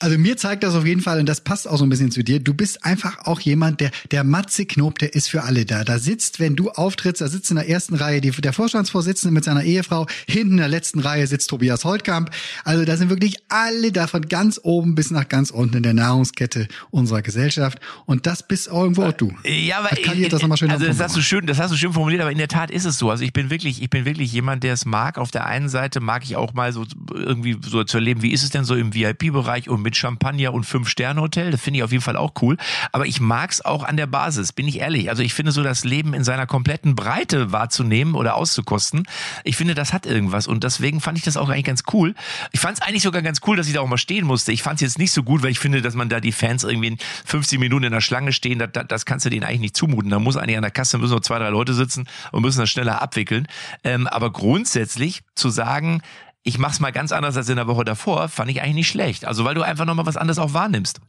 [0.00, 2.22] Also mir zeigt das auf jeden Fall, und das passt auch so ein bisschen zu
[2.22, 5.82] dir, du bist einfach auch jemand, der, der Matze Knob, der ist für alle da.
[5.82, 9.42] Da sitzt, wenn du auftrittst, da sitzt in der ersten Reihe die, der Vorstandsvorsitzende mit
[9.42, 12.30] seiner Ehefrau, hinten in der letzten Reihe sitzt Tobias Holtkamp.
[12.62, 15.94] Also da sind wirklich alle da von ganz oben bis nach ganz unten in der
[15.94, 17.80] Nahrungskette unserer Gesellschaft.
[18.06, 19.32] Und das bist irgendwo auch du.
[19.44, 21.76] Ja, aber Hat Kali das nochmal schön also das hast du schön, das hast du
[21.76, 23.10] schön formuliert, aber in der Tat ist es so.
[23.10, 25.18] Also ich bin wirklich, ich bin wirklich jemand, der es mag.
[25.18, 28.44] Auf der einen Seite mag ich auch mal so irgendwie so zu erleben, wie ist
[28.44, 31.50] es denn so im VIP-Bereich und mit Champagner und Fünf-Sterne-Hotel.
[31.50, 32.58] Das finde ich auf jeden Fall auch cool.
[32.92, 35.08] Aber ich mag es auch an der Basis, bin ich ehrlich.
[35.08, 39.08] Also ich finde so das Leben in seiner kompletten Breite wahrzunehmen oder auszukosten.
[39.44, 42.14] Ich finde, das hat irgendwas und deswegen fand ich das auch eigentlich ganz cool.
[42.52, 44.52] Ich fand es eigentlich sogar ganz cool, dass ich da auch mal stehen musste.
[44.52, 46.64] Ich fand es jetzt nicht so gut, weil ich finde, dass man da die Fans
[46.64, 49.76] irgendwie in 50 Minuten in der Schlange stehen, das, das, kannst du denen eigentlich nicht
[49.76, 50.10] zumuten.
[50.10, 52.68] Da muss eigentlich an der Kasse müssen noch zwei, drei Leute sitzen und müssen das
[52.68, 53.48] schneller abwickeln.
[53.84, 56.02] Ähm, aber grundsätzlich zu sagen,
[56.48, 59.24] ich mach's mal ganz anders als in der Woche davor, fand ich eigentlich nicht schlecht.
[59.24, 61.00] Also weil du einfach nochmal was anderes auch wahrnimmst.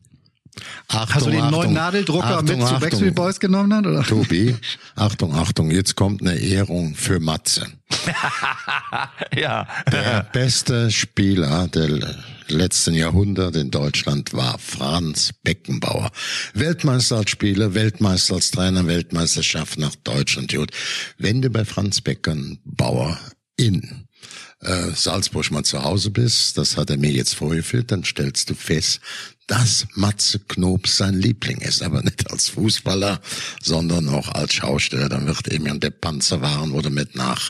[0.88, 3.16] Achtung, Hast du den Achtung, neuen Nadeldrucker Achtung, mit zu Backstreet.
[3.16, 3.74] Boys genommen?
[3.74, 4.04] Hat, oder?
[4.04, 4.56] Tobi,
[4.96, 7.68] Achtung, Achtung, jetzt kommt eine Ehrung für Matze.
[9.36, 9.68] Ja.
[9.92, 12.16] Der beste Spieler der
[12.48, 16.10] letzten Jahrhundert in Deutschland war Franz Beckenbauer.
[16.54, 20.54] Weltmeister als Spieler, Weltmeister als Trainer, Weltmeisterschaft nach Deutschland.
[20.54, 20.72] Gut.
[21.18, 23.20] Wenn du bei Franz Beckenbauer
[23.56, 24.08] in
[24.62, 28.56] äh, Salzburg mal zu Hause bist, das hat er mir jetzt vorgeführt, dann stellst du
[28.56, 29.00] fest,
[29.48, 33.20] dass Matze Knob sein Liebling ist, aber nicht als Fußballer,
[33.64, 35.10] sondern auch als Schausteller.
[35.10, 37.50] Dann wird eben der Panzerwaren, wo du mit nach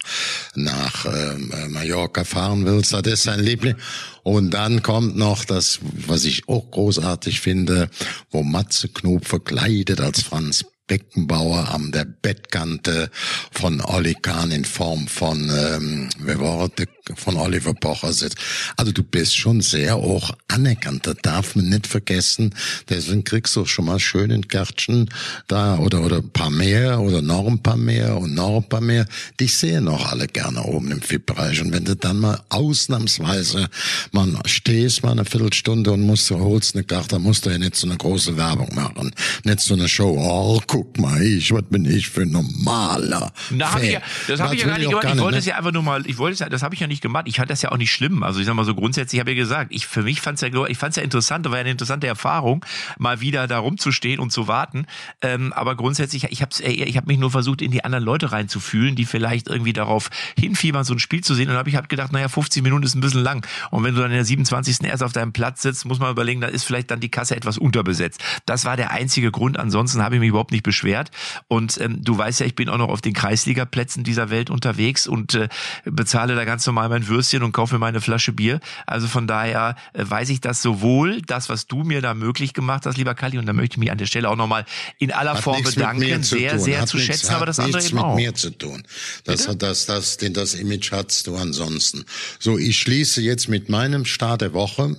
[0.55, 3.76] nach ähm, äh, Mallorca fahren willst, das ist sein Liebling.
[4.24, 7.89] Und dann kommt noch das, was ich auch großartig finde,
[8.32, 13.10] wo Matze Knob verkleidet als Franz Beckenbauer an der Bettkante
[13.51, 18.38] von Olli Kahn in Form von, ähm, wer war der, von Oliver Pocher sitzt.
[18.78, 22.53] Also du bist schon sehr auch anerkannt, das darf man nicht vergessen.
[22.89, 25.10] Deswegen kriegst du schon mal schön ein Kärtchen
[25.47, 28.82] da oder, oder ein paar mehr oder noch ein paar mehr und noch ein paar
[28.82, 29.05] mehr.
[29.39, 31.62] Dich sehen auch alle gerne oben im VIP-Bereich.
[31.62, 33.70] Und wenn du dann mal ausnahmsweise
[34.12, 37.76] man stehst mal eine Viertelstunde und musst, holst eine Karte, dann musst du ja nicht
[37.76, 39.14] so eine große Werbung machen.
[39.43, 40.16] Nicht so eine Show.
[40.18, 43.32] Oh, guck mal, ich, was bin ich für ein normaler.
[43.49, 45.16] Na, hab ich ja, das habe ich ja gar nicht auch gemacht.
[45.16, 45.39] Ich wollte ne?
[45.39, 47.26] es ja einfach nur mal, ich wollte es ja, das habe ich ja nicht gemacht.
[47.28, 48.24] Ich fand das ja auch nicht schlimm.
[48.24, 50.66] Also ich sag mal so grundsätzlich habe ich gesagt, ich für mich fand es ja,
[50.68, 52.66] ich fand es ja interessant, war ja eine interessante Erfahrung,
[52.97, 54.86] mal wieder da rumzustehen und zu warten.
[55.22, 58.95] Ähm, aber grundsätzlich, ich habe ich hab mich nur versucht, in die anderen Leute reinzufühlen,
[58.95, 61.50] die vielleicht irgendwie darauf hinfiebern, so ein Spiel zu sehen.
[61.50, 63.45] Und habe ich halt gedacht, naja, 50 Minuten ist ein bisschen lang.
[63.72, 64.84] Und wenn du dann in der 27.
[64.84, 67.58] erst auf deinem Platz sitzt, muss man überlegen, da ist vielleicht dann die Kasse etwas
[67.58, 68.22] unterbesetzt.
[68.45, 69.58] Das war der einzige Grund.
[69.58, 71.12] Ansonsten habe ich mich überhaupt nicht beschwert.
[71.47, 75.08] Und ähm, du weißt ja, ich bin auch noch auf den Kreisligaplätzen dieser Welt unterwegs
[75.08, 75.50] und äh,
[75.86, 78.59] bezahle da ganz normal mein Würstchen und kaufe mir meine Flasche Bier.
[78.85, 82.85] Also von daher äh, weiß ich das sowohl, das, was du mir da möglich gemacht
[82.85, 84.65] hast, lieber Kali, und da möchte ich mich an der Stelle auch nochmal
[84.97, 86.59] in aller Hat Form mit bedanken, sehr, tun.
[86.59, 88.15] sehr Hat zu nichts- schätzen, aber hat das andere eben mit auch.
[88.15, 88.83] mir zu tun.
[89.23, 92.03] Das hat das, das, den, das Image hast du ansonsten.
[92.39, 94.95] So, ich schließe jetzt mit meinem Start der Woche.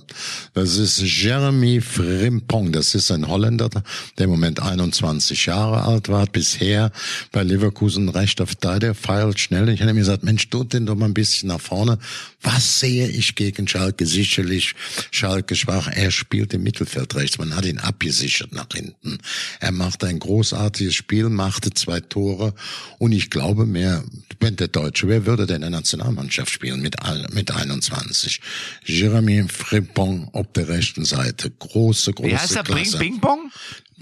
[0.53, 2.71] Das ist Jeremy Frimpong.
[2.71, 3.69] Das ist ein Holländer,
[4.17, 6.91] der im Moment 21 Jahre alt war, bisher
[7.31, 9.69] bei Leverkusen recht auf da, der feilt schnell.
[9.69, 11.97] Ich habe mir gesagt, Mensch, tut den doch mal ein bisschen nach vorne.
[12.41, 14.05] Was sehe ich gegen Schalke?
[14.05, 14.75] Sicherlich
[15.09, 15.87] Schalke schwach.
[15.87, 17.37] Er spielt im Mittelfeld rechts.
[17.37, 19.19] Man hat ihn abgesichert nach hinten.
[19.61, 22.53] Er macht ein großartiges Spiel, machte zwei Tore.
[22.99, 24.03] Und ich glaube mehr,
[24.41, 26.97] wenn der Deutsche, wer würde denn in der Nationalmannschaft spielen mit,
[27.31, 28.41] mit 21?
[28.83, 31.51] Jeremy Frimpong auf der rechten Seite.
[31.51, 32.63] Große, große Wie heißt er?
[32.63, 32.97] Klasse.
[32.97, 33.51] Bing, Bing Bong?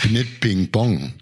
[0.09, 1.13] Nicht Ping Pong.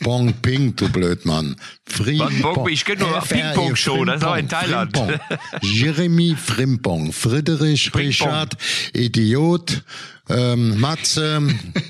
[0.00, 1.56] Bong Ping, du Blödmann.
[1.86, 4.96] Fri Bong, Bong, ich kenn nur Ping-Pong-Show, das ist auch in Thailand.
[4.96, 5.20] Frimpong.
[5.62, 8.06] Jeremy Frimpong, Friedrich, Frimpong.
[8.06, 8.56] Richard,
[8.92, 9.82] Idiot,
[10.28, 11.42] ähm, Matze,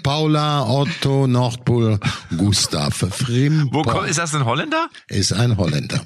[0.02, 1.98] Paula, Otto, Nordpol,
[2.36, 2.94] Gustav.
[2.94, 4.88] Frimpong Wo kommt, ist das ein Holländer?
[5.08, 6.00] ist ein Holländer.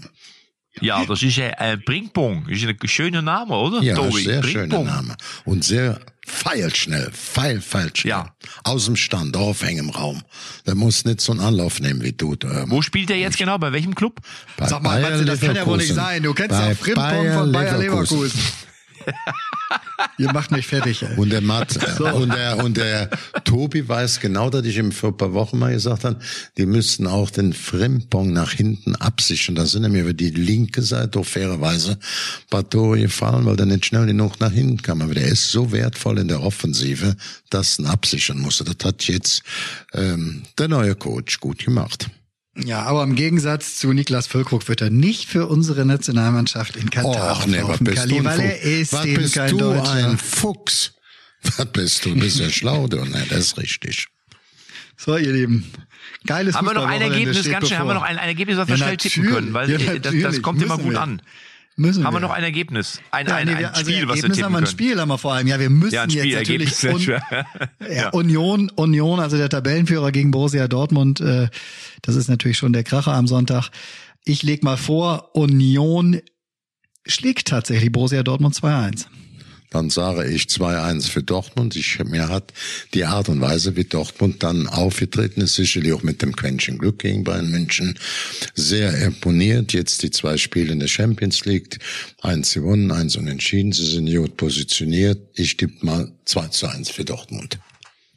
[0.81, 2.49] Ja, das ist ja äh, Bringpong.
[2.49, 3.83] Ist ein schöner Name, oder?
[3.83, 4.23] Ja, Tobi?
[4.23, 4.87] sehr schöner Bringpong.
[4.87, 5.17] Name.
[5.45, 8.11] Und sehr feilschnell, feil, feilschnell.
[8.11, 8.35] Ja.
[8.65, 10.23] Aus dem Stand, auf engem Raum.
[10.67, 12.37] Der muss nicht so einen Anlauf nehmen wie du.
[12.45, 13.59] Ähm, Wo spielt er jetzt genau?
[13.59, 14.21] Bei welchem Club?
[14.57, 15.95] bei Sag mal, Matze, das kann ja wohl nicht Leverkusen.
[16.15, 16.23] sein.
[16.23, 18.41] Du kennst Bei ja Frimpong von Bayer Leverkusen.
[20.19, 21.17] Ihr macht mich fertig, ey.
[21.17, 23.11] Und der Matt, und der, und der
[23.45, 26.19] Tobi weiß genau, dass ich ihm vor ein paar Wochen mal gesagt habe,
[26.57, 29.55] die müssten auch den Frimpong nach hinten absichern.
[29.55, 33.67] Da sind nämlich über die linke Seite auch fairerweise ein paar Tore gefallen, weil der
[33.67, 35.03] nicht schnell genug nach hinten kam.
[35.03, 37.17] Aber der ist so wertvoll in der Offensive,
[37.51, 38.65] dass er ihn absichern musste.
[38.65, 39.43] Das hat jetzt
[39.93, 42.09] ähm, der neue Coach gut gemacht.
[42.57, 47.39] Ja, aber im Gegensatz zu Niklas Füllkrug wird er nicht für unsere Nationalmannschaft in Katar
[47.39, 49.93] Och, nee, was bist Kali, du weil er ist Was eben bist kein du Deutscher.
[49.93, 50.93] ein Fuchs?
[51.57, 52.11] Was bist du?
[52.11, 53.05] Du bist ja schlau, du.
[53.05, 54.07] Ne, das ist richtig.
[54.99, 55.65] So, ihr Lieben.
[56.27, 58.69] Geiles Haben wir noch ein Ergebnis, ganz schnell, haben wir noch ein, ein Ergebnis, was
[58.69, 61.01] wir Ja, schnell tippen können, weil Ja, äh, das, das kommt immer gut wir.
[61.01, 61.23] an.
[61.77, 62.29] Müssen Haben wir wir.
[62.29, 63.01] noch ein Ergebnis?
[63.11, 64.65] Ein, Ja, ein, nee, ein wir, also Spiel, was wir Ergebnis tippen haben wir ein
[64.65, 64.73] können.
[64.73, 65.47] Spiel haben wir vor allem.
[65.47, 67.21] Ja, wir müssen Ja, Spiel, jetzt natürlich Ergebnis
[67.81, 71.21] Un ja, Union, Union, also der Tabellenführer gegen Borussia Dortmund.
[71.21, 71.49] Äh,
[72.03, 73.71] das ist natürlich schon der Kracher am Sonntag.
[74.25, 76.21] Ich leg mal vor, Union
[77.07, 79.07] schlägt tatsächlich Borussia Dortmund 2-1.
[79.73, 81.77] Dann sage ich 2-1 für Dortmund.
[81.77, 82.53] Ich, mir hat
[82.93, 86.99] die Art und Weise, wie Dortmund dann aufgetreten ist, sicherlich auch mit dem Quäntchen Glück
[86.99, 87.99] gegen Bayern München,
[88.55, 89.73] sehr imponiert.
[89.73, 91.79] Jetzt die zwei Spiele in der Champions League.
[92.21, 93.73] Eins gewonnen, eins unentschieden.
[93.73, 95.19] Sie sind gut positioniert.
[95.35, 97.59] Ich tippe mal 2 zu 1 für Dortmund.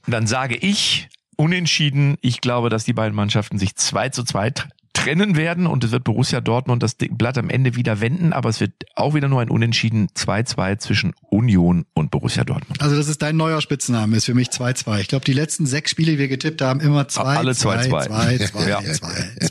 [0.08, 2.18] Dann sage ich unentschieden.
[2.22, 5.92] Ich glaube, dass die beiden Mannschaften sich 2 zu 2 tr- trennen werden und es
[5.92, 9.42] wird Borussia Dortmund das Blatt am Ende wieder wenden, aber es wird auch wieder nur
[9.42, 12.82] ein Unentschieden 2-2 zwischen Union und Borussia Dortmund.
[12.82, 15.00] Also das ist dein neuer Spitzname, ist für mich 2-2.
[15.02, 18.08] Ich glaube, die letzten sechs Spiele, die wir getippt haben, immer 2 Alle 2 2-2.
[18.08, 18.82] 2 2 Ja.
[18.82, 19.08] 2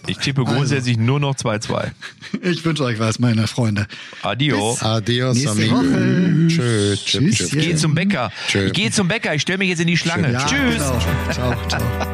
[0.09, 1.90] Ich tippe grundsätzlich nur noch 2-2.
[2.42, 3.86] Ich wünsche euch was, meine Freunde.
[4.22, 4.76] Adio.
[4.80, 5.76] Adios, Nächste amigo.
[5.76, 6.47] Woche.
[6.49, 7.45] Tschö, tschö, Tschüss, tschö.
[7.59, 8.32] Ich gehe zum Bäcker.
[8.49, 8.66] Tschö.
[8.66, 9.34] Ich gehe zum Bäcker.
[9.34, 10.32] Ich stelle mich jetzt in die Schlange.
[10.32, 10.74] Ja, Tschüss.
[10.76, 10.99] Genau.
[11.30, 12.14] Ciao, ciao.